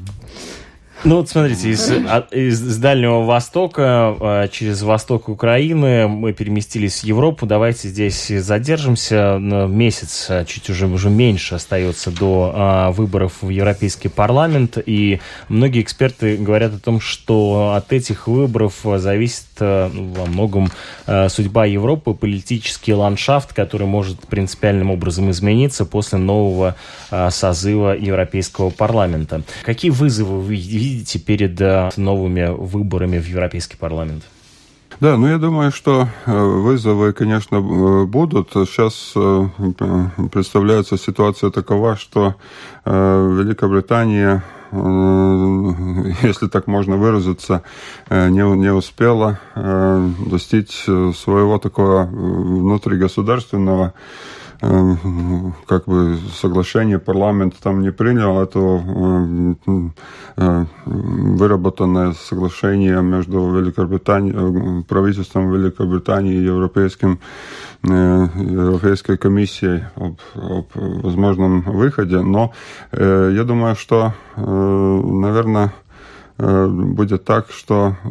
[1.04, 1.92] Ну вот смотрите, из,
[2.32, 7.46] из Дальнего Востока а, через восток Украины мы переместились в Европу.
[7.46, 9.38] Давайте здесь задержимся.
[9.40, 14.80] Месяц, а, чуть уже, уже меньше остается до а, выборов в Европейский парламент.
[14.84, 20.72] И многие эксперты говорят о том, что от этих выборов зависит во многом
[21.30, 26.76] судьба Европы, политический ландшафт, который может принципиальным образом измениться после нового
[27.10, 29.42] созыва Европейского парламента.
[29.64, 30.87] Какие вызовы вы видите
[31.26, 34.24] перед э, новыми выборами в Европейский парламент?
[35.00, 38.50] Да, ну я думаю, что э, вызовы, конечно, э, будут.
[38.54, 39.14] Сейчас
[40.32, 42.36] представляется ситуация такова, что
[42.86, 44.44] Великобритания
[46.24, 47.64] если так можно выразиться,
[48.10, 50.84] не, не успела достичь
[51.16, 53.94] своего такого внутригосударственного
[54.60, 59.84] как бы соглашение парламент там не принял, это э,
[60.36, 67.20] э, выработанное соглашение между Великобританией, э, правительством Великобритании и Европейским
[67.84, 72.22] Европейской комиссией об, об возможном выходе.
[72.22, 72.52] Но
[72.92, 75.87] я думаю, что, наверное, Э,
[76.38, 78.08] будет так, что э,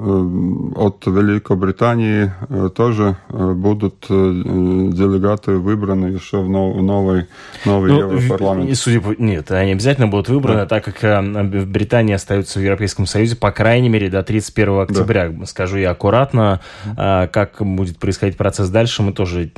[0.76, 7.26] от Великобритании э, тоже будут делегаты выбраны еще в новый,
[7.64, 8.76] новый ну, Европарламент.
[8.76, 9.14] Судя по...
[9.16, 10.66] Нет, они обязательно будут выбраны, да.
[10.66, 15.28] так как Британия остается в Европейском Союзе, по крайней мере, до 31 октября.
[15.28, 15.46] Да.
[15.46, 16.60] Скажу я аккуратно,
[16.96, 19.50] как будет происходить процесс дальше, мы тоже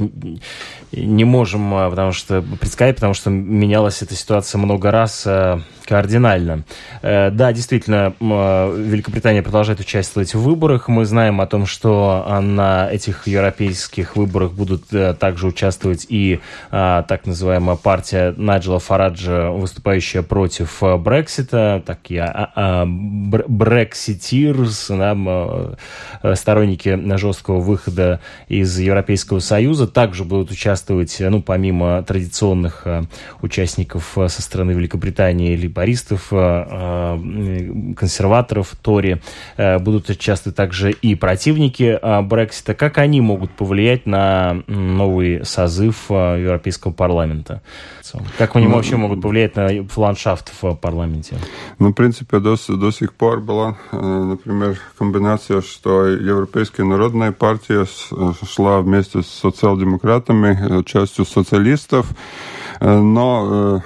[0.92, 5.26] не можем потому что предсказать, потому что менялась эта ситуация много раз
[5.84, 6.64] кардинально.
[7.02, 10.88] Да, действительно, Великобритания продолжает участвовать в выборах.
[10.88, 16.40] Мы знаем о том, что а, на этих европейских выборах будут э, также участвовать и
[16.70, 25.16] а, так называемая партия Наджела Фараджа, выступающая против э, Брексита, такие а, а, брекситирс, да,
[26.22, 32.86] э, сторонники жесткого выхода из Европейского Союза, также будут участвовать, ну, помимо традиционных
[33.42, 36.32] участников со стороны Великобритании, либористов,
[37.96, 39.20] консерваторов, Тори,
[39.56, 42.74] э, будут участвовать также и противники э, Брексита.
[42.74, 47.62] Как они могут повлиять на новый созыв э, Европейского парламента?
[48.38, 51.36] Как они ну, вообще могут повлиять на ландшафт в парламенте?
[51.78, 57.86] Ну, в принципе, до, до сих пор была, например, комбинация, что Европейская народная партия
[58.46, 62.06] шла вместе с социал-демократами, частью социалистов,
[62.80, 63.82] но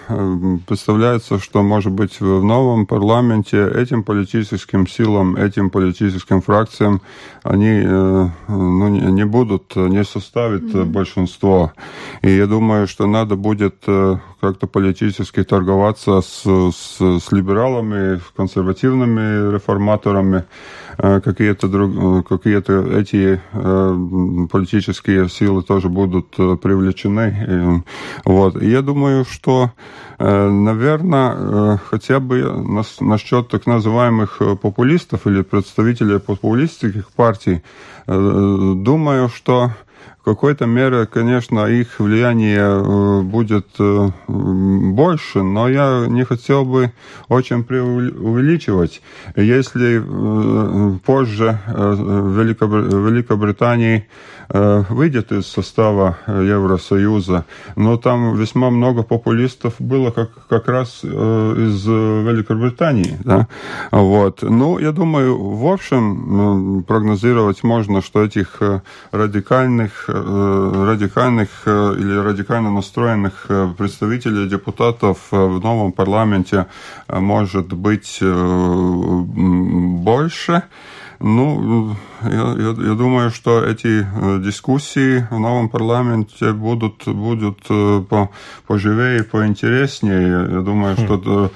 [0.67, 7.01] представляется, что, может быть, в новом парламенте этим политическим силам, этим политическим фракциям
[7.43, 10.85] они ну, не будут, не составят mm-hmm.
[10.85, 11.73] большинство.
[12.23, 19.55] И я думаю, что надо будет uh, как-то политически торговаться с, с, с либералами, консервативными
[19.55, 20.45] реформаторами,
[20.97, 23.41] какие-то друг, какие-то эти
[24.51, 27.85] политические силы тоже будут привлечены.
[28.25, 28.61] Вот.
[28.61, 29.71] И я думаю, что,
[30.19, 32.43] наверное, хотя бы
[33.01, 37.63] насчет так называемых популистов или представителей популистских партий,
[38.07, 39.71] думаю, что
[40.23, 46.93] в какой-то мере, конечно, их влияние э, будет э, больше, но я не хотел бы
[47.29, 49.03] очень преувеличивать.
[49.37, 54.07] Если э, позже в Великобритании
[54.49, 63.17] выйдет из состава Евросоюза, но там весьма много популистов было как, как раз из Великобритании.
[63.25, 63.47] Да?
[63.91, 64.43] Вот.
[64.43, 68.61] Ну, я думаю, в общем, прогнозировать можно, что этих
[69.11, 73.73] радикальных Э, радикальных э, или радикально настроенных э,
[74.23, 76.67] представителей депутатов в новом парламенте
[77.09, 78.23] может быть
[80.03, 80.63] больше.
[81.25, 84.07] Ну, я, я, я думаю, что эти
[84.45, 87.63] дискуссии в новом парламенте будут, будут
[88.09, 88.29] по,
[88.67, 90.49] поживее, поинтереснее.
[90.51, 91.05] Я думаю, хм.
[91.05, 91.51] что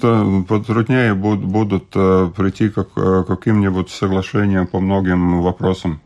[0.00, 1.90] то, потруднее будут, будут
[2.34, 6.00] прийти к каким-нибудь соглашениям по многим вопросам.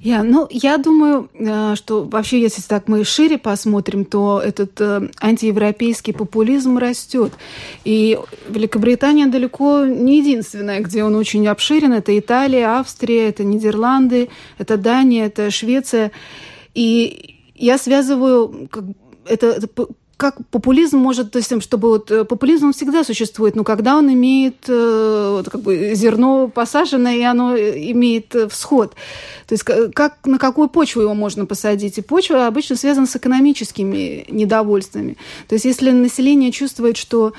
[0.00, 5.08] Я, ну, я думаю, э, что вообще, если так мы шире посмотрим, то этот э,
[5.20, 7.32] антиевропейский популизм растет.
[7.84, 11.92] И Великобритания далеко не единственная, где он очень обширен.
[11.92, 16.12] Это Италия, Австрия, это Нидерланды, это Дания, это Швеция.
[16.74, 18.68] И я связываю
[19.26, 19.68] это, это
[20.22, 24.08] как популизм может, то есть, чтобы вот э, популизм он всегда существует, но когда он
[24.12, 28.94] имеет э, как бы зерно посаженное, и оно э, имеет всход.
[29.48, 31.98] То есть как, на какую почву его можно посадить?
[31.98, 35.16] И почва обычно связана с экономическими недовольствами.
[35.48, 37.32] То есть если население чувствует, что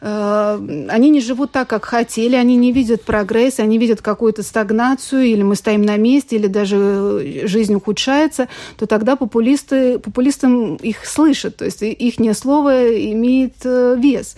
[0.00, 5.42] они не живут так, как хотели, они не видят прогресс, они видят какую-то стагнацию, или
[5.42, 11.64] мы стоим на месте, или даже жизнь ухудшается, то тогда популисты, популистам их слышат, то
[11.66, 14.36] есть их слово имеет э, вес.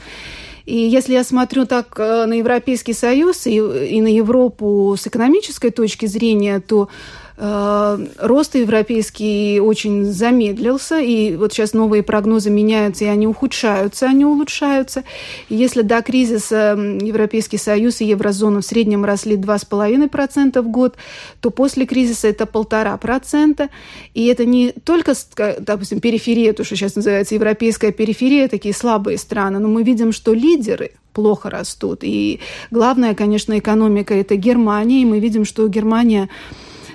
[0.64, 5.70] И если я смотрю так э, на Европейский Союз и, и на Европу с экономической
[5.70, 13.08] точки зрения, то Э, рост европейский очень замедлился, и вот сейчас новые прогнозы меняются, и
[13.08, 15.04] они ухудшаются, они улучшаются.
[15.48, 20.96] Если до кризиса Европейский Союз и еврозона в среднем росли 2,5% в год,
[21.40, 23.68] то после кризиса это полтора процента.
[24.14, 25.14] И это не только,
[25.58, 30.34] допустим, периферия, то, что сейчас называется европейская периферия, такие слабые страны, но мы видим, что
[30.34, 32.00] лидеры плохо растут.
[32.02, 36.28] И главная, конечно, экономика– это Германия, и мы видим, что Германия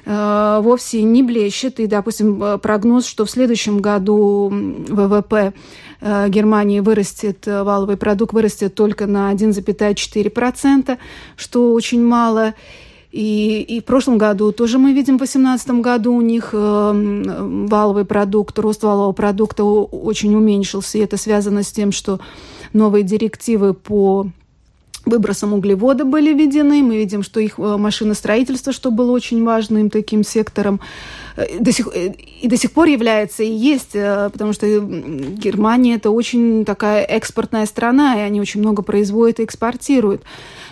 [0.10, 1.80] Э, вовсе не блещет.
[1.82, 5.54] И, допустим, э, прогноз, что в следующем году ВВП
[6.00, 10.98] э, Германии вырастет, валовый продукт вырастет только на 1,4%,
[11.36, 12.54] что очень мало.
[13.12, 18.60] И, и в прошлом году тоже мы видим, в 2018 году у них валовый продукт,
[18.60, 20.98] рост валового продукта очень уменьшился.
[20.98, 22.20] И это связано с тем, что
[22.74, 24.28] новые директивы по
[25.10, 26.84] выбросом углевода были введены.
[26.84, 30.80] Мы видим, что их э, машиностроительство, что было очень важным таким сектором,
[31.60, 36.66] до сих, э, и до сих пор является и есть, потому что Германия это очень
[36.66, 40.24] такая экспортная страна, и они очень много производят и экспортируют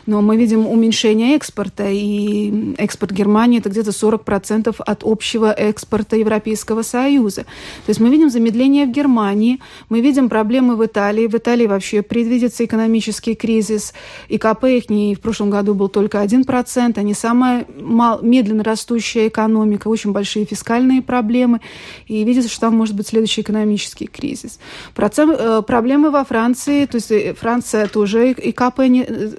[0.06, 6.84] но мы видим уменьшение экспорта, и экспорт Германии это где-то 40% от общего экспорта Европейского
[6.84, 7.44] Союза.
[7.86, 9.60] То есть мы видим замедление в Германии,
[9.90, 11.28] мы видим проблемы в Италии.
[11.28, 13.94] В Италии вообще предвидится экономический кризис.
[14.28, 16.98] И КП их не в прошлом году был только 1%.
[16.98, 21.60] Они самая мал, медленно растущая экономика, очень большие фискальные проблемы.
[22.08, 24.60] И видится, что там может быть следующий экономический кризис.
[24.94, 29.30] Процент, э, проблемы во Франции, то есть э, Франция тоже и КП не, э,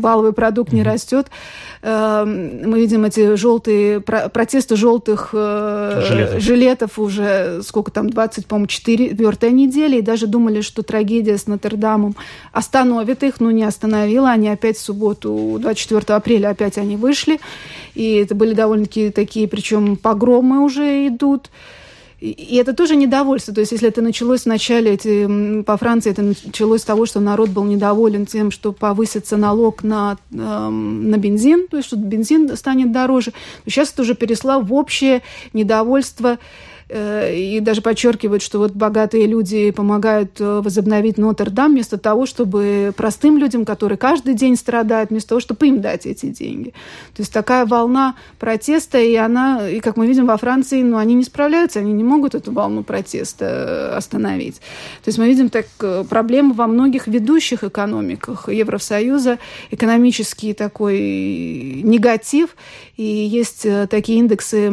[0.00, 1.26] валовый продукт не растет.
[1.82, 6.42] Эм, мы видим эти желтые, протесты желтых жилетов.
[6.42, 12.14] жилетов уже, сколько там, 20, по-моему, 4 недели, и даже думали, что трагедия с Нотр-Дамом
[12.52, 14.30] остановит их, но не остановила.
[14.30, 17.40] Они опять в субботу, 24 апреля опять они вышли,
[17.94, 21.50] и это были довольно-таки такие, причем погромы уже идут.
[22.20, 23.52] И это тоже недовольство.
[23.52, 27.20] То есть, если это началось в начале, эти, по Франции это началось с того, что
[27.20, 32.56] народ был недоволен тем, что повысится налог на, э, на бензин, то есть, что бензин
[32.56, 33.32] станет дороже,
[33.66, 35.22] сейчас это уже перешло в общее
[35.52, 36.38] недовольство
[36.88, 43.38] и даже подчеркивают, что вот богатые люди помогают э, возобновить Нотр-Дам вместо того, чтобы простым
[43.38, 46.70] людям, которые каждый день страдают, вместо того, чтобы им дать эти деньги.
[47.14, 51.14] То есть такая волна протеста, и она, и как мы видим во Франции, ну, они
[51.14, 54.56] не справляются, они не могут эту волну протеста э, остановить.
[54.56, 55.66] То есть мы видим так
[56.08, 59.38] проблемы во многих ведущих экономиках Евросоюза,
[59.70, 62.56] экономический такой негатив,
[62.96, 64.70] и есть такие индексы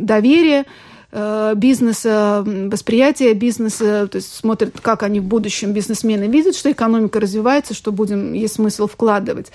[0.00, 0.64] доверие
[1.12, 7.20] э, бизнеса, восприятие бизнеса, то есть смотрят, как они в будущем бизнесмены видят, что экономика
[7.20, 9.52] развивается, что будем, есть смысл вкладывать.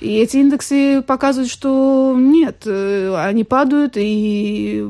[0.00, 4.84] И эти индексы показывают, что нет, э, они падают, и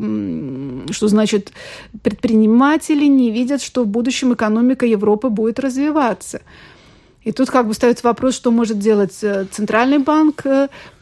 [0.90, 1.52] что значит
[2.02, 6.42] предприниматели не видят, что в будущем экономика Европы будет развиваться.
[7.24, 10.42] И тут как бы ставится вопрос, что может делать э, Центральный банк,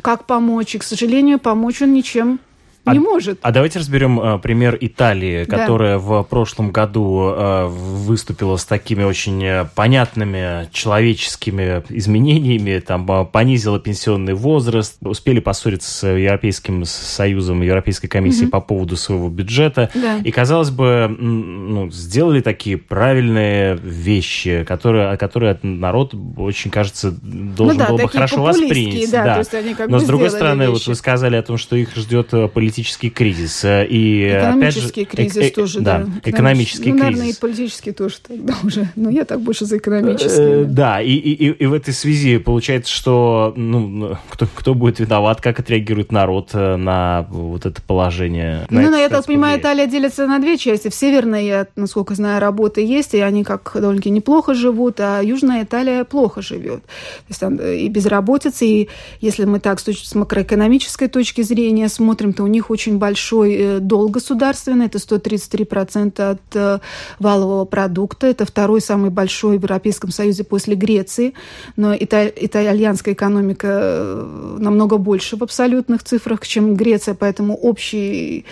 [0.03, 0.75] как помочь.
[0.75, 2.41] И, к сожалению, помочь он ничем
[2.87, 3.39] не а, может.
[3.43, 5.59] А давайте разберем а, пример Италии, да.
[5.59, 13.25] которая в прошлом году а, выступила с такими очень э, понятными человеческими изменениями, там а,
[13.25, 18.53] понизила пенсионный возраст, успели поссориться с Европейским Союзом, Европейской комиссией угу.
[18.53, 20.19] по поводу своего бюджета, да.
[20.25, 27.85] и казалось бы, ну, сделали такие правильные вещи, которые, которые народ очень кажется должен ну,
[27.85, 29.11] да, был бы хорошо воспринять.
[29.11, 29.87] Да, да.
[29.87, 30.73] Но с другой стороны, вещи.
[30.73, 33.65] вот вы сказали о том, что их ждет политический политический кризис.
[33.65, 35.99] Э, и, экономический опять же, кризис э, тоже, да.
[35.99, 36.31] да.
[36.31, 37.03] Экономический ну, кризис.
[37.03, 38.89] наверное, и политический тоже тогда уже.
[38.95, 40.63] Но я так больше за экономический.
[40.63, 45.41] Э, да, и, и, и в этой связи получается, что ну, кто, кто будет виноват,
[45.41, 48.67] как отреагирует народ на вот это положение?
[48.71, 50.89] Ну, это, я так понимаю, Италия делится на две части.
[50.89, 55.65] В Северной, я, насколько знаю, работы есть, и они как довольно-таки неплохо живут, а Южная
[55.65, 56.83] Италия плохо живет.
[56.83, 58.89] То есть там и безработица, и
[59.21, 64.13] если мы так с макроэкономической точки зрения смотрим, то у них них очень большой долг
[64.13, 66.81] государственный, это 133% от
[67.19, 71.33] валового продукта, это второй самый большой в Европейском Союзе после Греции,
[71.77, 74.25] но итальянская экономика
[74.59, 78.45] намного больше в абсолютных цифрах, чем Греция, поэтому общий,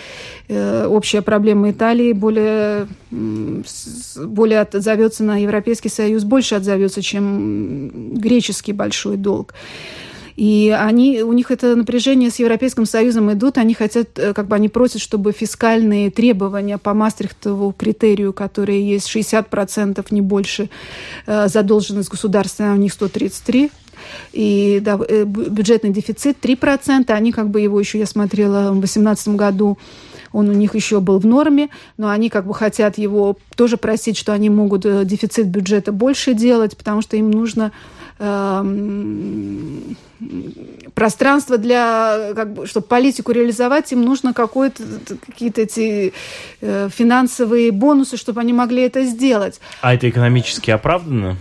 [0.49, 9.53] общая проблема Италии более, более отзовется на Европейский Союз, больше отзовется, чем греческий большой долг.
[10.39, 14.55] И они, у них это напряжение с Европейским Союзом идут, они хотят, э, как бы
[14.55, 20.69] они просят, чтобы фискальные требования по Мастрихтову критерию, которые есть 60% не больше
[21.25, 23.69] э, задолженность государства, а у них 133,
[24.31, 29.35] и да, э, бюджетный дефицит 3%, они как бы его еще, я смотрела в 2018
[29.35, 29.77] году,
[30.31, 31.67] он у них еще был в норме,
[31.97, 36.77] но они как бы хотят его тоже просить, что они могут дефицит бюджета больше делать,
[36.77, 37.73] потому что им нужно
[40.93, 44.83] пространство для, как бы, чтобы политику реализовать, им нужно какое-то,
[45.25, 46.13] какие-то эти
[46.61, 49.61] э, финансовые бонусы, чтобы они могли это сделать.
[49.81, 51.37] А это экономически оправданно?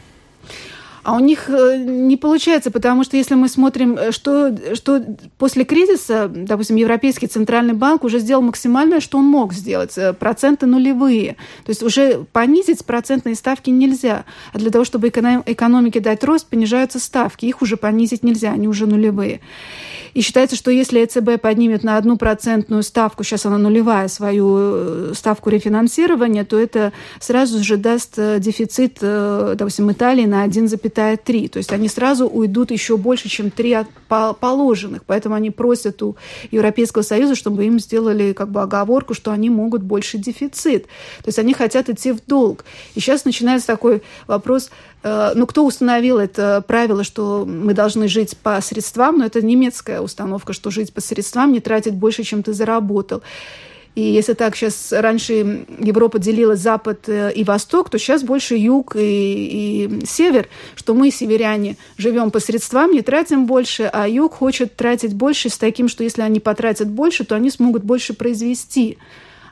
[1.08, 5.02] А у них э, не получается, потому что если мы смотрим, э, что, что
[5.38, 10.66] после кризиса, допустим, Европейский центральный банк уже сделал максимальное, что он мог сделать, э, проценты
[10.66, 11.36] нулевые.
[11.64, 14.26] То есть уже понизить процентные ставки нельзя.
[14.52, 17.46] А для того, чтобы экономике дать рост, понижаются ставки.
[17.46, 19.40] Их уже понизить нельзя, они уже нулевые.
[20.12, 25.48] И считается, что если ЕЦБ поднимет на одну процентную ставку, сейчас она нулевая, свою ставку
[25.48, 30.42] рефинансирования, то это сразу же даст дефицит, допустим, Италии на
[30.98, 31.48] 1,3.
[31.48, 33.88] То есть они сразу уйдут еще больше, чем 3 от
[34.40, 35.04] положенных.
[35.06, 36.16] Поэтому они просят у
[36.50, 40.84] Европейского Союза, чтобы им сделали как бы оговорку, что они могут больше дефицит.
[40.84, 42.64] То есть они хотят идти в долг.
[42.94, 44.70] И сейчас начинается такой вопрос,
[45.02, 49.18] Э, ну, кто установил это правило, что мы должны жить по средствам?
[49.18, 53.22] Но это немецкая установка, что жить по средствам, не тратить больше, чем ты заработал.
[53.98, 58.94] И если так сейчас раньше Европа делила Запад э, и Восток, то сейчас больше Юг
[58.94, 60.46] и, и Север,
[60.76, 65.58] что мы, северяне, живем по средствам, не тратим больше, а Юг хочет тратить больше с
[65.58, 68.98] таким, что если они потратят больше, то они смогут больше произвести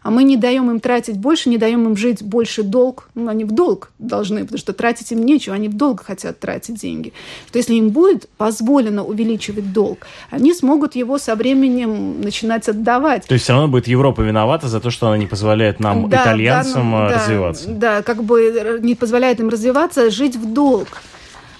[0.06, 3.08] а мы не даем им тратить больше, не даем им жить больше долг.
[3.16, 6.80] Ну, они в долг должны, потому что тратить им нечего, они в долг хотят тратить
[6.80, 7.12] деньги.
[7.48, 13.26] Что если им будет позволено увеличивать долг, они смогут его со временем начинать отдавать.
[13.26, 16.22] То есть все равно будет Европа виновата за то, что она не позволяет нам, да,
[16.22, 17.68] итальянцам, да, ну, развиваться.
[17.68, 20.86] Да, как бы не позволяет им развиваться, жить в долг.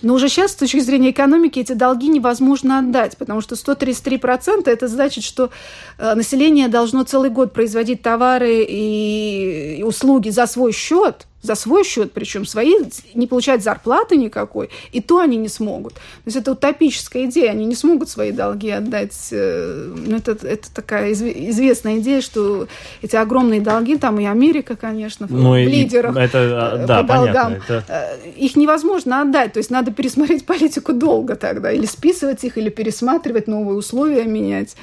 [0.07, 4.87] Но уже сейчас, с точки зрения экономики, эти долги невозможно отдать, потому что 133% это
[4.87, 5.51] значит, что
[5.99, 12.13] э, население должно целый год производить товары и услуги за свой счет, за свой счет,
[12.13, 12.75] причем свои,
[13.15, 15.95] не получать зарплаты никакой, и то они не смогут.
[15.95, 19.17] То есть это утопическая идея, они не смогут свои долги отдать.
[19.31, 22.67] Э, ну, это, это такая известная идея, что
[23.03, 27.53] эти огромные долги, там и Америка, конечно, ну, в лидерах это, э, да, по долгам,
[27.55, 27.85] это...
[27.89, 32.71] Э, их невозможно отдать, то есть надо пересмотреть политику долго тогда, или списывать их, или
[32.71, 34.77] пересматривать, новые условия менять.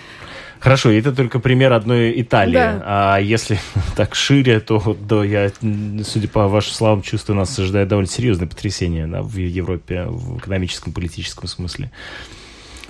[0.64, 2.54] Хорошо, это только пример одной Италии.
[2.54, 2.82] Да.
[2.86, 3.60] А если
[3.98, 5.52] так шире, то да, я,
[6.06, 10.94] судя по вашим словам, чувствую, нас ожидает довольно серьезное потрясение да, в Европе в экономическом,
[10.94, 11.92] политическом смысле.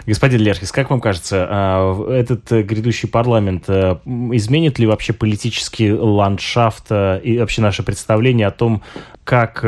[0.06, 6.86] Господин Лерхис, как вам кажется, а, этот грядущий парламент а, изменит ли вообще политический ландшафт
[6.92, 8.84] а, и вообще наше представление о том,
[9.24, 9.62] как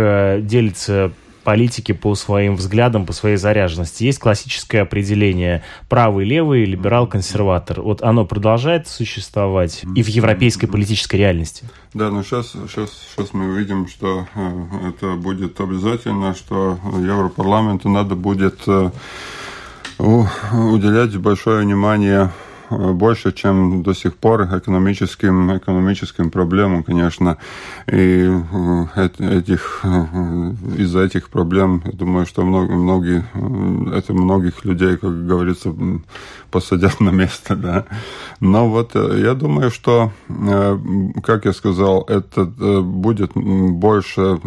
[0.46, 1.12] делится
[1.46, 4.04] политики по своим взглядам, по своей заряженности.
[4.04, 7.82] Есть классическое определение правый, левый, либерал, консерватор.
[7.82, 11.64] Вот оно продолжает существовать и в европейской политической реальности.
[11.94, 18.16] Да, но сейчас, сейчас, сейчас мы увидим, что э, это будет обязательно, что Европарламенту надо
[18.16, 18.90] будет э,
[20.00, 22.32] уделять большое внимание
[22.70, 27.38] больше, чем до сих пор экономическим, экономическим проблемам, конечно.
[27.92, 30.06] И э, этих, э,
[30.78, 33.26] из-за этих проблем, я думаю, что многие,
[33.96, 35.74] это многих людей, как говорится,
[36.52, 37.86] посадят на место, да.
[38.40, 40.12] Но вот э, я думаю, что,
[41.24, 44.40] как я сказал, это будет больше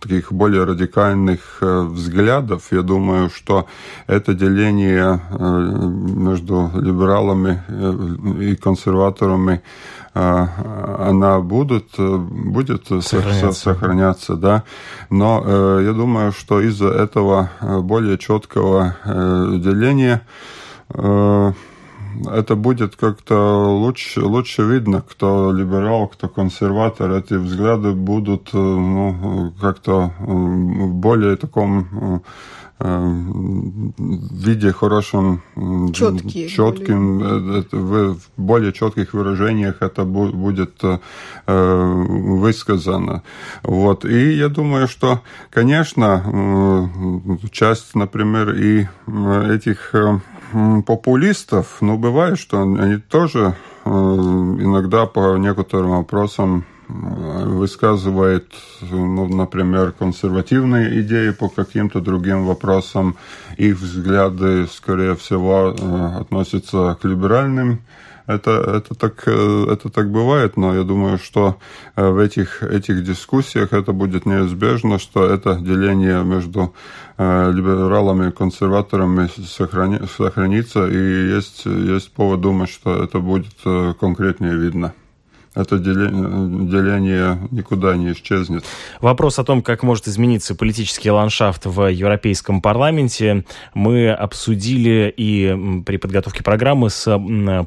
[0.00, 2.68] таких более радикальных взглядов.
[2.70, 3.66] Я думаю, что
[4.06, 9.62] это деление между либералами э, и консерваторами
[10.14, 10.46] э,
[10.98, 13.52] она будут, э, будет сохраняться.
[13.52, 14.64] сохраняться, да.
[15.10, 18.96] Но я думаю, что из-за этого более четкого
[19.58, 20.22] деления
[20.90, 23.36] это будет как-то
[23.68, 27.12] лучше, лучше видно, кто либерал, кто консерватор.
[27.12, 32.22] Эти взгляды будут ну, как-то в более таком
[32.80, 35.42] виде хорошем,
[35.92, 37.64] Четкие, четким, более.
[37.72, 40.80] в более четких выражениях это будет
[41.46, 43.22] высказано.
[43.62, 44.04] Вот.
[44.04, 46.88] И я думаю, что, конечно,
[47.50, 48.86] часть, например, и
[49.52, 49.94] этих
[50.86, 53.54] популистов, ну, бывает, что они тоже
[53.84, 58.46] иногда по некоторым вопросам высказывает,
[58.80, 63.16] ну, например, консервативные идеи по каким-то другим вопросам.
[63.56, 67.80] Их взгляды, скорее всего, э, относятся к либеральным.
[68.26, 71.56] Это, это, так, э, это так бывает, но я думаю, что
[71.96, 76.74] э, в этих, этих дискуссиях это будет неизбежно, что это деление между
[77.18, 83.56] либералами и консерваторами сохрани, сохранится, и есть, есть повод думать, что это будет
[83.98, 84.94] конкретнее видно
[85.58, 88.64] это деление, деление никуда не исчезнет.
[89.00, 93.44] Вопрос о том, как может измениться политический ландшафт в Европейском парламенте,
[93.74, 97.04] мы обсудили и при подготовке программы с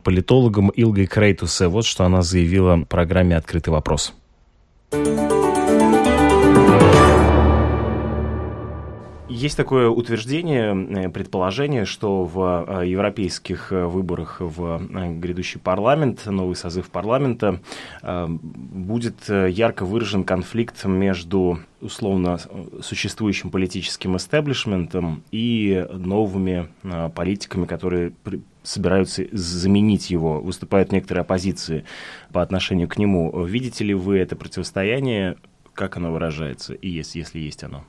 [0.03, 1.67] политологом Илгой Крейтусе.
[1.67, 4.13] Вот что она заявила в программе «Открытый вопрос».
[9.41, 14.79] Есть такое утверждение, э, предположение, что в э, европейских э, выборах в
[15.19, 17.59] грядущий парламент, новый созыв парламента,
[18.03, 22.39] будет ярко выражен конфликт между условно
[22.81, 26.69] существующим политическим эстеблишментом и новыми
[27.15, 28.13] политиками, которые
[28.63, 31.83] собираются заменить его, выступают некоторые оппозиции
[32.31, 33.43] по отношению к нему.
[33.45, 35.37] Видите ли вы это противостояние?
[35.73, 37.85] Как оно выражается, и есть, если есть оно?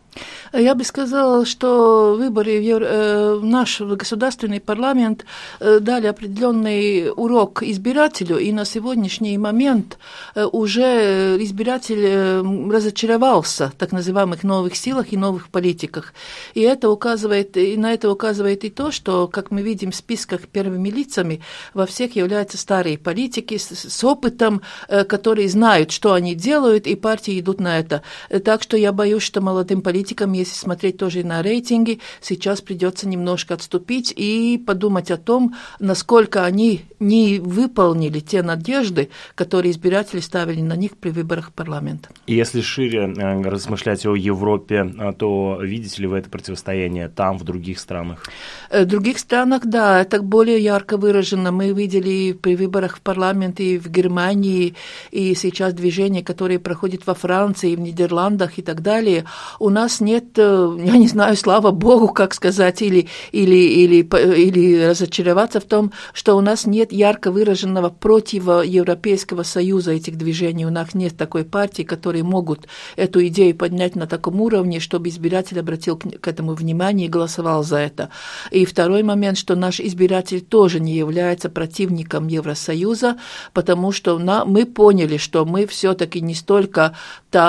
[0.53, 2.85] Я бы сказала, что выборы в, Евро...
[2.85, 5.24] Э, в наш государственный парламент
[5.61, 9.99] э, дали определенный урок избирателю, и на сегодняшний момент
[10.35, 16.12] э, уже избиратель разочаровался в так называемых новых силах и новых политиках.
[16.55, 20.49] И это указывает, и на это указывает и то, что, как мы видим в списках
[20.49, 21.41] первыми лицами,
[21.72, 24.61] во всех являются старые политики с, с опытом,
[25.09, 28.02] которые знают, что они делают, и партии идут на это.
[28.44, 33.54] Так что я боюсь, что молодым политикам если смотреть тоже на рейтинги, сейчас придется немножко
[33.54, 40.74] отступить и подумать о том, насколько они не выполнили те надежды, которые избиратели ставили на
[40.74, 42.10] них при выборах в парламент.
[42.26, 47.38] И если шире э, размышлять о Европе, э, то видите ли вы это противостояние там,
[47.38, 48.24] в других странах?
[48.70, 51.52] Э, в других странах, да, это более ярко выражено.
[51.52, 54.74] Мы видели при выборах в парламент и в Германии,
[55.10, 59.24] и сейчас движение, которое проходит во Франции, в Нидерландах и так далее.
[59.58, 64.84] У нас нет, э, я не знаю, слава Богу, как сказать, или, или, или, или
[64.84, 70.66] разочароваться в том, что у нас нет ярко выраженного против Европейского Союза этих движений.
[70.66, 75.58] У нас нет такой партии, которые могут эту идею поднять на таком уровне, чтобы избиратель
[75.60, 78.10] обратил к этому внимание и голосовал за это.
[78.50, 83.18] И второй момент, что наш избиратель тоже не является противником Евросоюза,
[83.52, 86.96] потому что на, мы поняли, что мы все-таки не столько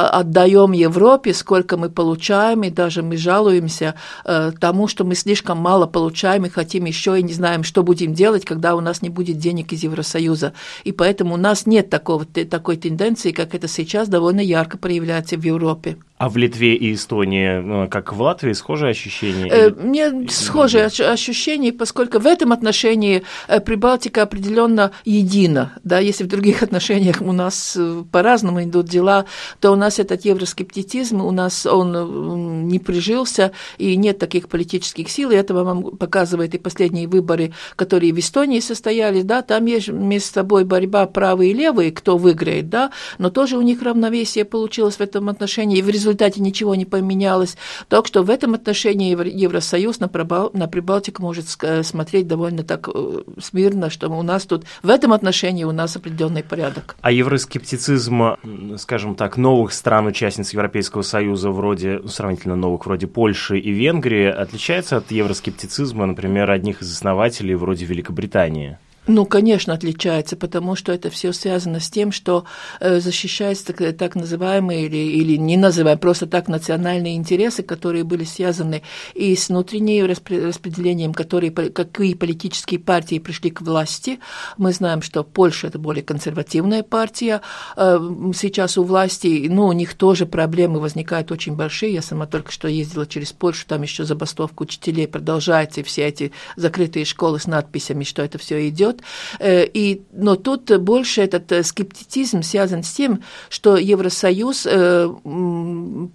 [0.09, 3.95] отдаем Европе, сколько мы получаем и даже мы жалуемся
[4.25, 8.13] э, тому, что мы слишком мало получаем и хотим еще, и не знаем, что будем
[8.13, 10.53] делать, когда у нас не будет денег из Евросоюза.
[10.83, 15.43] И поэтому у нас нет такого, такой тенденции, как это сейчас довольно ярко проявляется в
[15.43, 15.97] Европе.
[16.23, 19.49] А в Литве и Эстонии, ну, как в Латвии, схожие ощущения?
[19.51, 25.73] Э, мне схожие ощущения, поскольку в этом отношении э, Прибалтика определенно едина.
[25.83, 29.25] Да, если в других отношениях у нас э, по-разному идут дела,
[29.59, 35.31] то у нас этот евроскептицизм, у нас он не прижился, и нет таких политических сил,
[35.31, 40.29] и это вам показывает и последние выборы, которые в Эстонии состоялись, да, там есть между
[40.29, 45.01] собой борьба правые и левые, кто выиграет, да, но тоже у них равновесие получилось в
[45.01, 47.57] этом отношении, и в результате результате ничего не поменялось.
[47.89, 50.09] Так что в этом отношении Евросоюз на,
[50.53, 51.45] на Прибалтику может
[51.83, 56.43] смотреть довольно так э, смирно, что у нас тут в этом отношении у нас определенный
[56.43, 56.95] порядок.
[57.01, 58.35] А евроскептицизм,
[58.77, 64.97] скажем так, новых стран-участниц Европейского Союза, вроде, ну, сравнительно новых, вроде Польши и Венгрии, отличается
[64.97, 68.77] от евроскептицизма, например, одних из основателей, вроде Великобритании?
[69.05, 72.45] Ну, конечно, отличается, потому что это все связано с тем, что
[72.79, 78.23] э, защищаются так, так называемые или, или не называемые, просто так национальные интересы, которые были
[78.23, 78.81] связаны
[79.13, 84.19] и с внутренним распределением, которые, какие политические партии пришли к власти.
[84.57, 87.41] Мы знаем, что Польша– это более консервативная партия.
[87.75, 87.99] Э,
[88.33, 91.93] сейчас у власти, ну, у них тоже проблемы возникают очень большие.
[91.93, 96.31] Я сама только что ездила через Польшу, там еще забастовка учителей продолжается, и все эти
[96.55, 99.01] закрытые школы с надписями, что это все идет идет.
[99.41, 104.67] И, но тут больше этот скептицизм связан с тем, что Евросоюз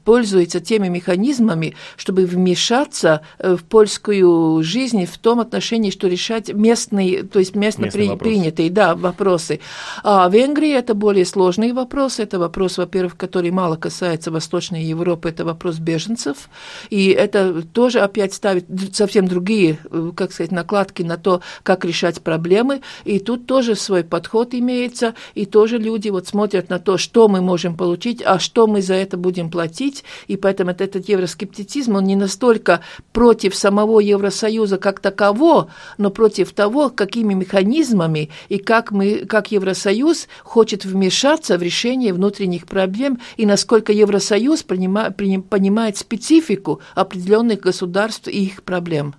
[0.05, 7.39] пользуется теми механизмами, чтобы вмешаться в польскую жизнь в том отношении, что решать местные, то
[7.39, 9.61] есть местно при, принятые да, вопросы.
[10.03, 12.19] А в Венгрии это более сложный вопрос.
[12.19, 16.49] Это вопрос, во-первых, который мало касается Восточной Европы, это вопрос беженцев.
[16.91, 22.21] И это тоже опять ставит совсем другие, э, как сказать, накладки на то, как решать
[22.69, 22.83] проблемы.
[23.05, 25.15] И тут тоже свой подход имеется.
[25.35, 28.95] И тоже люди вот смотрят на то, что мы можем получить, а что мы за
[28.95, 30.05] это будем платить.
[30.29, 32.81] И поэтому этот евроскептицизм, он не настолько
[33.13, 40.29] против самого Евросоюза как такового, но против того, какими механизмами и как мы, как Евросоюз
[40.45, 48.45] хочет вмешаться в решение внутренних проблем и насколько Евросоюз принима, понимает специфику определенных государств и
[48.45, 49.15] их проблем.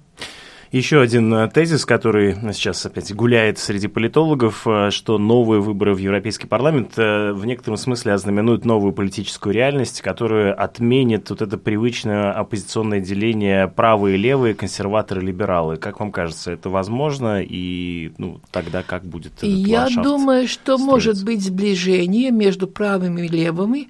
[0.71, 5.97] Еще один э, тезис, который сейчас опять гуляет среди политологов, э, что новые выборы в
[5.97, 12.31] Европейский парламент э, в некотором смысле ознаменуют новую политическую реальность, которая отменит вот это привычное
[12.33, 15.77] оппозиционное деление правые и левые, консерваторы, либералы.
[15.77, 17.41] Как вам кажется, это возможно?
[17.41, 20.85] И ну, тогда как будет этот Я думаю, что строиться?
[20.85, 23.89] может быть сближение между правыми и левыми.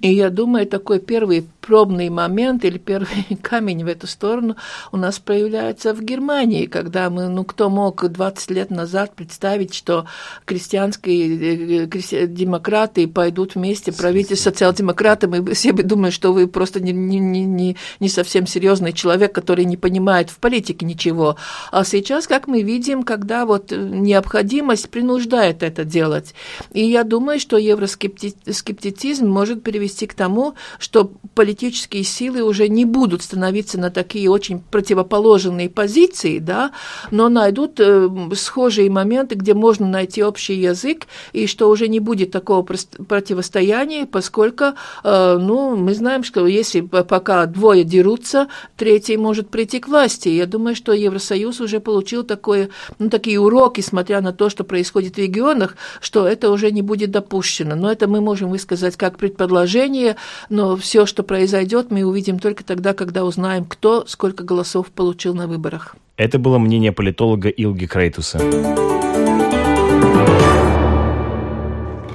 [0.00, 4.54] И я думаю, такой первый пробный момент или первый камень в эту сторону
[4.92, 10.06] у нас появляется в Германии, когда мы, ну, кто мог 20 лет назад представить, что
[10.44, 16.92] крестьянские э, демократы пойдут вместе править с социал-демократами, мы все думали, что вы просто не,
[16.92, 21.36] не, не, не совсем серьезный человек, который не понимает в политике ничего.
[21.72, 26.34] А сейчас, как мы видим, когда вот необходимость принуждает это делать.
[26.72, 33.22] И я думаю, что евроскептицизм может привести к тому, что политические силы уже не будут
[33.22, 36.72] становиться на такие очень противоположные позиции, позиции, да,
[37.12, 42.32] но найдут э, схожие моменты, где можно найти общий язык, и что уже не будет
[42.32, 44.64] такого противостояния, поскольку,
[45.04, 50.28] э, ну, мы знаем, что если пока двое дерутся, третий может прийти к власти.
[50.28, 55.14] Я думаю, что Евросоюз уже получил такое, ну, такие уроки, смотря на то, что происходит
[55.14, 57.76] в регионах, что это уже не будет допущено.
[57.76, 60.16] Но это мы можем высказать как предположение,
[60.48, 65.46] но все, что произойдет, мы увидим только тогда, когда узнаем, кто сколько голосов получил на
[65.46, 65.83] выборах.
[66.16, 68.38] Это было мнение политолога Илги Крейтуса.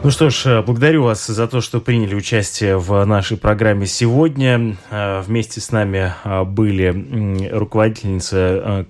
[0.01, 4.77] Ну что ж, э, благодарю вас за то, что приняли участие в нашей программе сегодня.
[4.89, 8.85] Э, вместе с нами э, были руководительница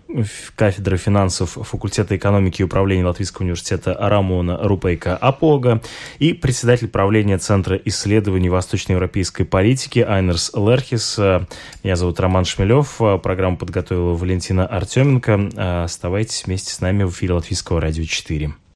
[0.55, 5.81] кафедры финансов факультета экономики и управления Латвийского университета Рамона Рупейка Апога
[6.19, 11.17] и председатель правления Центра исследований восточноевропейской политики Айнерс Лерхис.
[11.17, 12.97] Меня зовут Роман Шмелев.
[13.23, 15.83] Программу подготовила Валентина Артеменко.
[15.85, 18.53] Оставайтесь вместе с нами в эфире Латвийского радио 4.